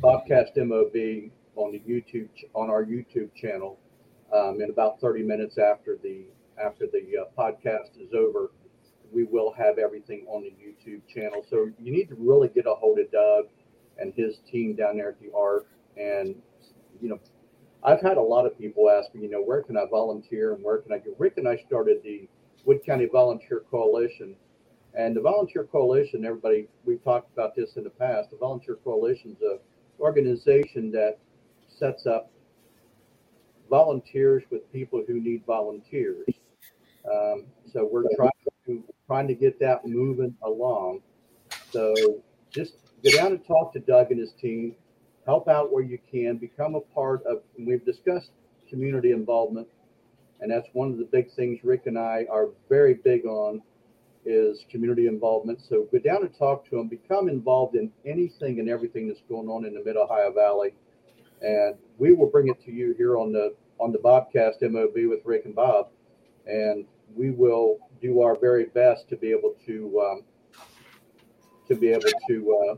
[0.00, 3.78] Bobcast MOB on the YouTube on our YouTube channel
[4.32, 6.24] um, in about 30 minutes after the
[6.64, 8.52] after the uh, podcast is over.
[9.14, 11.44] We will have everything on the YouTube channel.
[11.48, 13.44] So you need to really get a hold of Doug
[13.98, 15.68] and his team down there at the Arc.
[15.96, 16.34] And
[17.00, 17.20] you know,
[17.82, 20.64] I've had a lot of people ask me, you know, where can I volunteer and
[20.64, 21.14] where can I go?
[21.18, 22.28] Rick and I started the
[22.64, 24.34] Wood County Volunteer Coalition.
[24.96, 28.30] And the Volunteer Coalition, everybody, we've talked about this in the past.
[28.30, 29.58] The Volunteer Coalition is a
[30.00, 31.18] organization that
[31.68, 32.30] sets up
[33.68, 36.26] volunteers with people who need volunteers.
[37.10, 38.50] Um, so we're trying to
[39.06, 41.00] trying to get that moving along.
[41.70, 41.94] So
[42.50, 44.74] just go down and talk to Doug and his team.
[45.26, 46.36] Help out where you can.
[46.36, 47.42] Become a part of.
[47.58, 48.30] We've discussed
[48.68, 49.68] community involvement,
[50.40, 53.62] and that's one of the big things Rick and I are very big on
[54.26, 55.60] is community involvement.
[55.68, 56.88] So go down and talk to them.
[56.88, 60.74] Become involved in anything and everything that's going on in the Mid Ohio Valley,
[61.42, 65.20] and we will bring it to you here on the on the Bobcast MOB with
[65.24, 65.88] Rick and Bob,
[66.46, 66.84] and
[67.14, 70.22] we will do our very best to be able to um,
[71.68, 72.74] to be able to uh,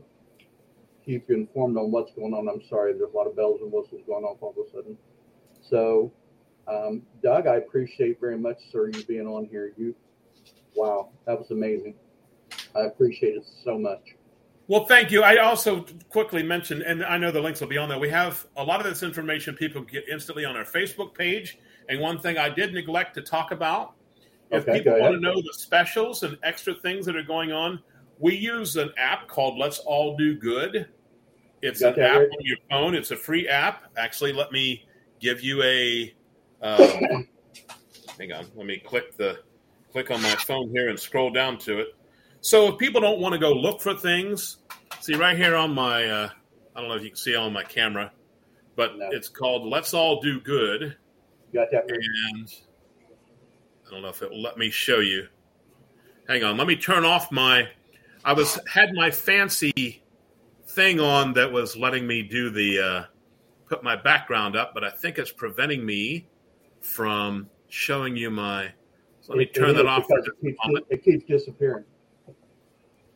[1.05, 2.47] keep you informed on what's going on.
[2.47, 4.97] I'm sorry, there's a lot of bells and whistles going off all of a sudden.
[5.61, 6.11] So,
[6.67, 9.73] um, Doug, I appreciate very much, sir, you being on here.
[9.77, 9.95] You,
[10.75, 11.95] wow, that was amazing.
[12.75, 14.15] I appreciate it so much.
[14.69, 15.23] Well, thank you.
[15.23, 17.99] I also quickly mentioned, and I know the links will be on there.
[17.99, 21.57] We have a lot of this information people get instantly on our Facebook page.
[21.87, 23.96] And one thing I did neglect to talk about
[24.51, 27.81] if Okay, people want to know the specials and extra things that are going on,
[28.19, 30.87] we use an app called Let's All Do Good.
[31.61, 32.29] It's an app right?
[32.29, 32.95] on your phone.
[32.95, 33.83] It's a free app.
[33.97, 34.83] Actually, let me
[35.19, 36.15] give you a.
[36.61, 36.79] Um,
[38.19, 38.45] hang on.
[38.55, 39.39] Let me click the
[39.91, 41.87] click on my phone here and scroll down to it.
[42.41, 44.57] So if people don't want to go look for things,
[45.01, 46.05] see right here on my.
[46.05, 46.29] Uh,
[46.75, 48.11] I don't know if you can see it on my camera,
[48.75, 49.09] but No.
[49.11, 50.95] it's called Let's All Do Good
[51.53, 51.85] Got that?
[51.89, 51.99] right?
[52.33, 52.53] and
[53.87, 55.27] I don't know if it will let me show you.
[56.27, 57.67] Hang on, let me turn off my.
[58.25, 60.03] I was had my fancy
[60.67, 63.03] thing on that was letting me do the uh,
[63.69, 66.27] put my background up, but I think it's preventing me
[66.81, 68.71] from showing you my.
[69.21, 70.85] So let me It- turn it that off for just it a keeps, moment.
[70.89, 71.85] it keeps disappearing.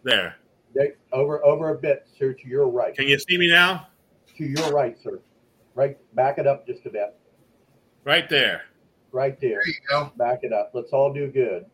[0.04, 0.36] There,
[0.74, 2.96] They, over over a bit, sir, to your right.
[2.96, 3.88] can you see me now?
[4.38, 5.20] To your right, sir.
[5.76, 7.14] Right, back it up just a bit.
[8.04, 8.64] Right there.
[9.12, 9.62] Right there.
[9.64, 10.12] There you go.
[10.18, 10.72] Back it up.
[10.74, 11.66] Let's all do good.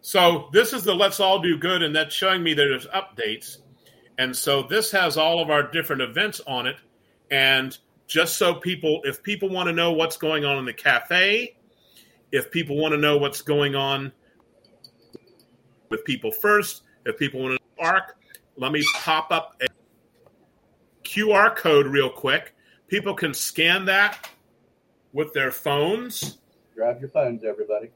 [0.00, 3.58] So this is the Let's All Do Good, and that's showing me there's updates.
[4.18, 6.76] And so this has all of our different events on it.
[7.30, 11.56] And just so people, if people want to know what's going on in the cafe,
[12.32, 14.12] if people want to know what's going on
[15.88, 18.16] with people first, if people want to know ARC,
[18.56, 19.66] let me pop up a
[21.04, 22.54] QR code real quick.
[22.88, 24.28] People can scan that
[25.12, 26.38] with their phones
[26.78, 27.90] Grab your phones, everybody.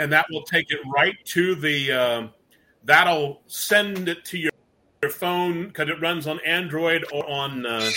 [0.00, 2.32] and that will take it right to the um,
[2.82, 4.50] that'll send it to your,
[5.00, 7.88] your phone because it runs on android or on uh,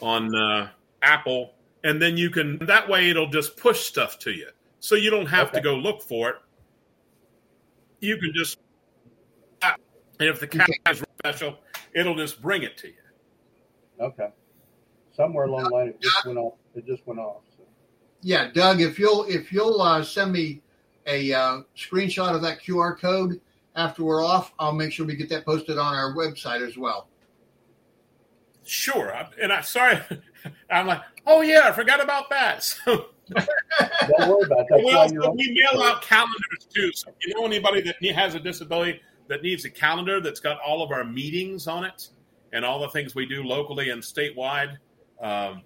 [0.00, 0.68] on uh,
[1.02, 4.48] apple and then you can that way it'll just push stuff to you
[4.78, 6.36] so you don't have to go look for it
[8.00, 8.58] you can just
[9.62, 11.58] and if the cat is special
[11.94, 12.94] it'll just bring it to you
[13.98, 14.28] Okay.
[15.14, 16.54] Somewhere along the line, it just went off.
[16.74, 17.40] It just went off.
[18.26, 18.34] So.
[18.34, 20.62] Yeah, Doug, if you'll if you'll uh, send me
[21.06, 23.40] a uh, screenshot of that QR code
[23.76, 27.08] after we're off, I'll make sure we get that posted on our website as well.
[28.64, 30.00] sure and i'm sorry
[30.70, 34.66] i'm like oh yeah i forgot about that so Don't worry about it.
[34.70, 35.36] That's we why also you're on.
[35.36, 36.90] we mail out calendars too.
[36.92, 40.58] So if you know anybody that has a disability that needs a calendar that's got
[40.60, 42.08] all of our meetings on it
[42.52, 44.76] and all the things we do locally and statewide.
[45.20, 45.62] Um,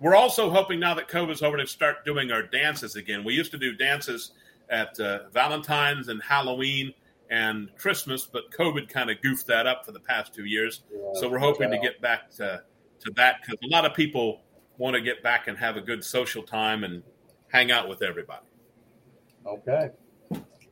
[0.00, 3.22] we're also hoping now that COVID's over to start doing our dances again.
[3.22, 4.32] We used to do dances
[4.70, 6.94] at uh, Valentine's and Halloween
[7.30, 10.82] and Christmas, but COVID kind of goofed that up for the past two years.
[11.14, 12.62] So we're hoping to get back to,
[13.00, 14.40] to that because a lot of people
[14.78, 17.02] want to get back and have a good social time and
[17.48, 18.44] hang out with everybody.
[19.46, 19.90] Okay.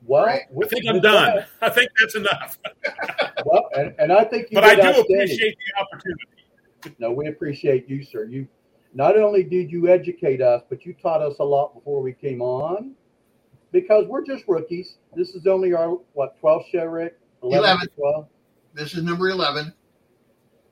[0.05, 0.43] Well, Right.
[0.63, 1.37] I think I'm done.
[1.37, 2.59] that- I think that's enough.
[3.45, 6.95] well, and, and I think you But I do appreciate the opportunity.
[6.99, 8.25] No, we appreciate you, sir.
[8.25, 8.47] You
[8.99, 12.43] not only did you educate us, but you taught us a lot before we came
[12.43, 12.95] on,
[13.71, 14.97] because we're just rookies.
[15.15, 17.17] This is only our what 12th show, Rick?
[17.45, 17.95] 11th.
[17.95, 18.27] 12,
[18.75, 19.73] This is number eleven.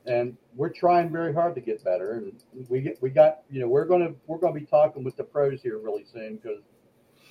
[0.06, 2.14] and we're trying very hard to get better.
[2.14, 2.32] And
[2.68, 5.62] we get we got you know we're gonna we're gonna be talking with the pros
[5.62, 6.58] here really soon because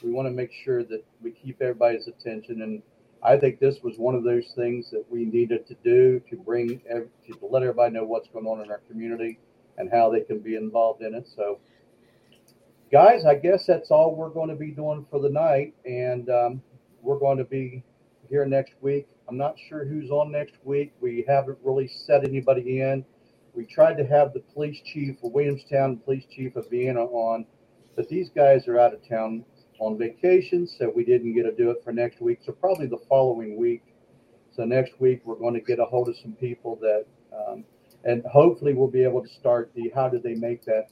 [0.01, 2.61] we want to make sure that we keep everybody's attention.
[2.61, 2.81] And
[3.21, 6.79] I think this was one of those things that we needed to do to bring
[6.79, 9.39] to let everybody know what's going on in our community
[9.77, 11.27] and how they can be involved in it.
[11.35, 11.59] So,
[12.91, 16.61] guys, I guess that's all we're going to be doing for the night, and um,
[17.01, 17.83] we're going to be
[18.29, 19.07] here next week.
[19.27, 20.93] I'm not sure who's on next week.
[21.01, 23.05] We haven't really set anybody in.
[23.53, 27.45] We tried to have the police chief of Williamstown, police chief of Vienna on,
[27.95, 29.45] but these guys are out of town
[29.79, 32.39] on vacation, so we didn't get to do it for next week.
[32.45, 33.83] So probably the following week.
[34.51, 37.05] So next week we're going to get a hold of some people that,
[37.35, 37.65] um,
[38.05, 40.89] and hopefully we'll be able to start the how did they make that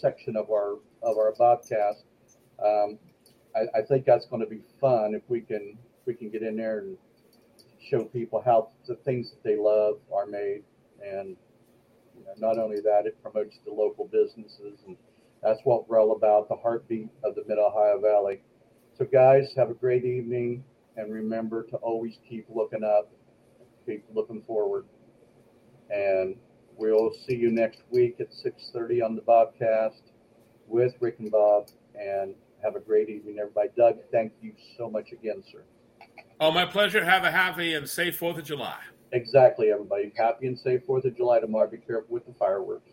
[0.00, 2.02] section of our of our podcast.
[2.64, 2.98] Um,
[3.56, 6.42] I, I think that's going to be fun if we can if we can get
[6.42, 6.96] in there and
[7.90, 10.62] show people how the things that they love are made,
[11.02, 11.36] and
[12.16, 14.96] you know, not only that, it promotes the local businesses, and
[15.42, 18.40] that's what we're all about, the heartbeat of the Mid Ohio Valley.
[18.96, 20.64] So, guys, have a great evening,
[20.96, 23.10] and remember to always keep looking up,
[23.86, 24.86] keep looking forward,
[25.90, 26.36] and
[26.76, 30.00] we'll see you next week at 6:30 on the Bobcast
[30.66, 33.68] with Rick and Bob, and have a great evening, everybody.
[33.76, 35.62] Doug, thank you so much again, sir.
[36.40, 37.04] Oh, my pleasure.
[37.04, 38.80] Have a happy and safe 4th of July.
[39.12, 40.12] Exactly, everybody.
[40.16, 41.70] Happy and safe Fourth of July tomorrow.
[41.70, 42.90] Be careful with the fireworks.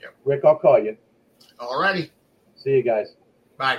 [0.00, 0.14] Yep.
[0.24, 0.96] Rick, I'll call you.
[1.58, 2.12] All righty.
[2.56, 3.14] See you guys.
[3.56, 3.78] Bye.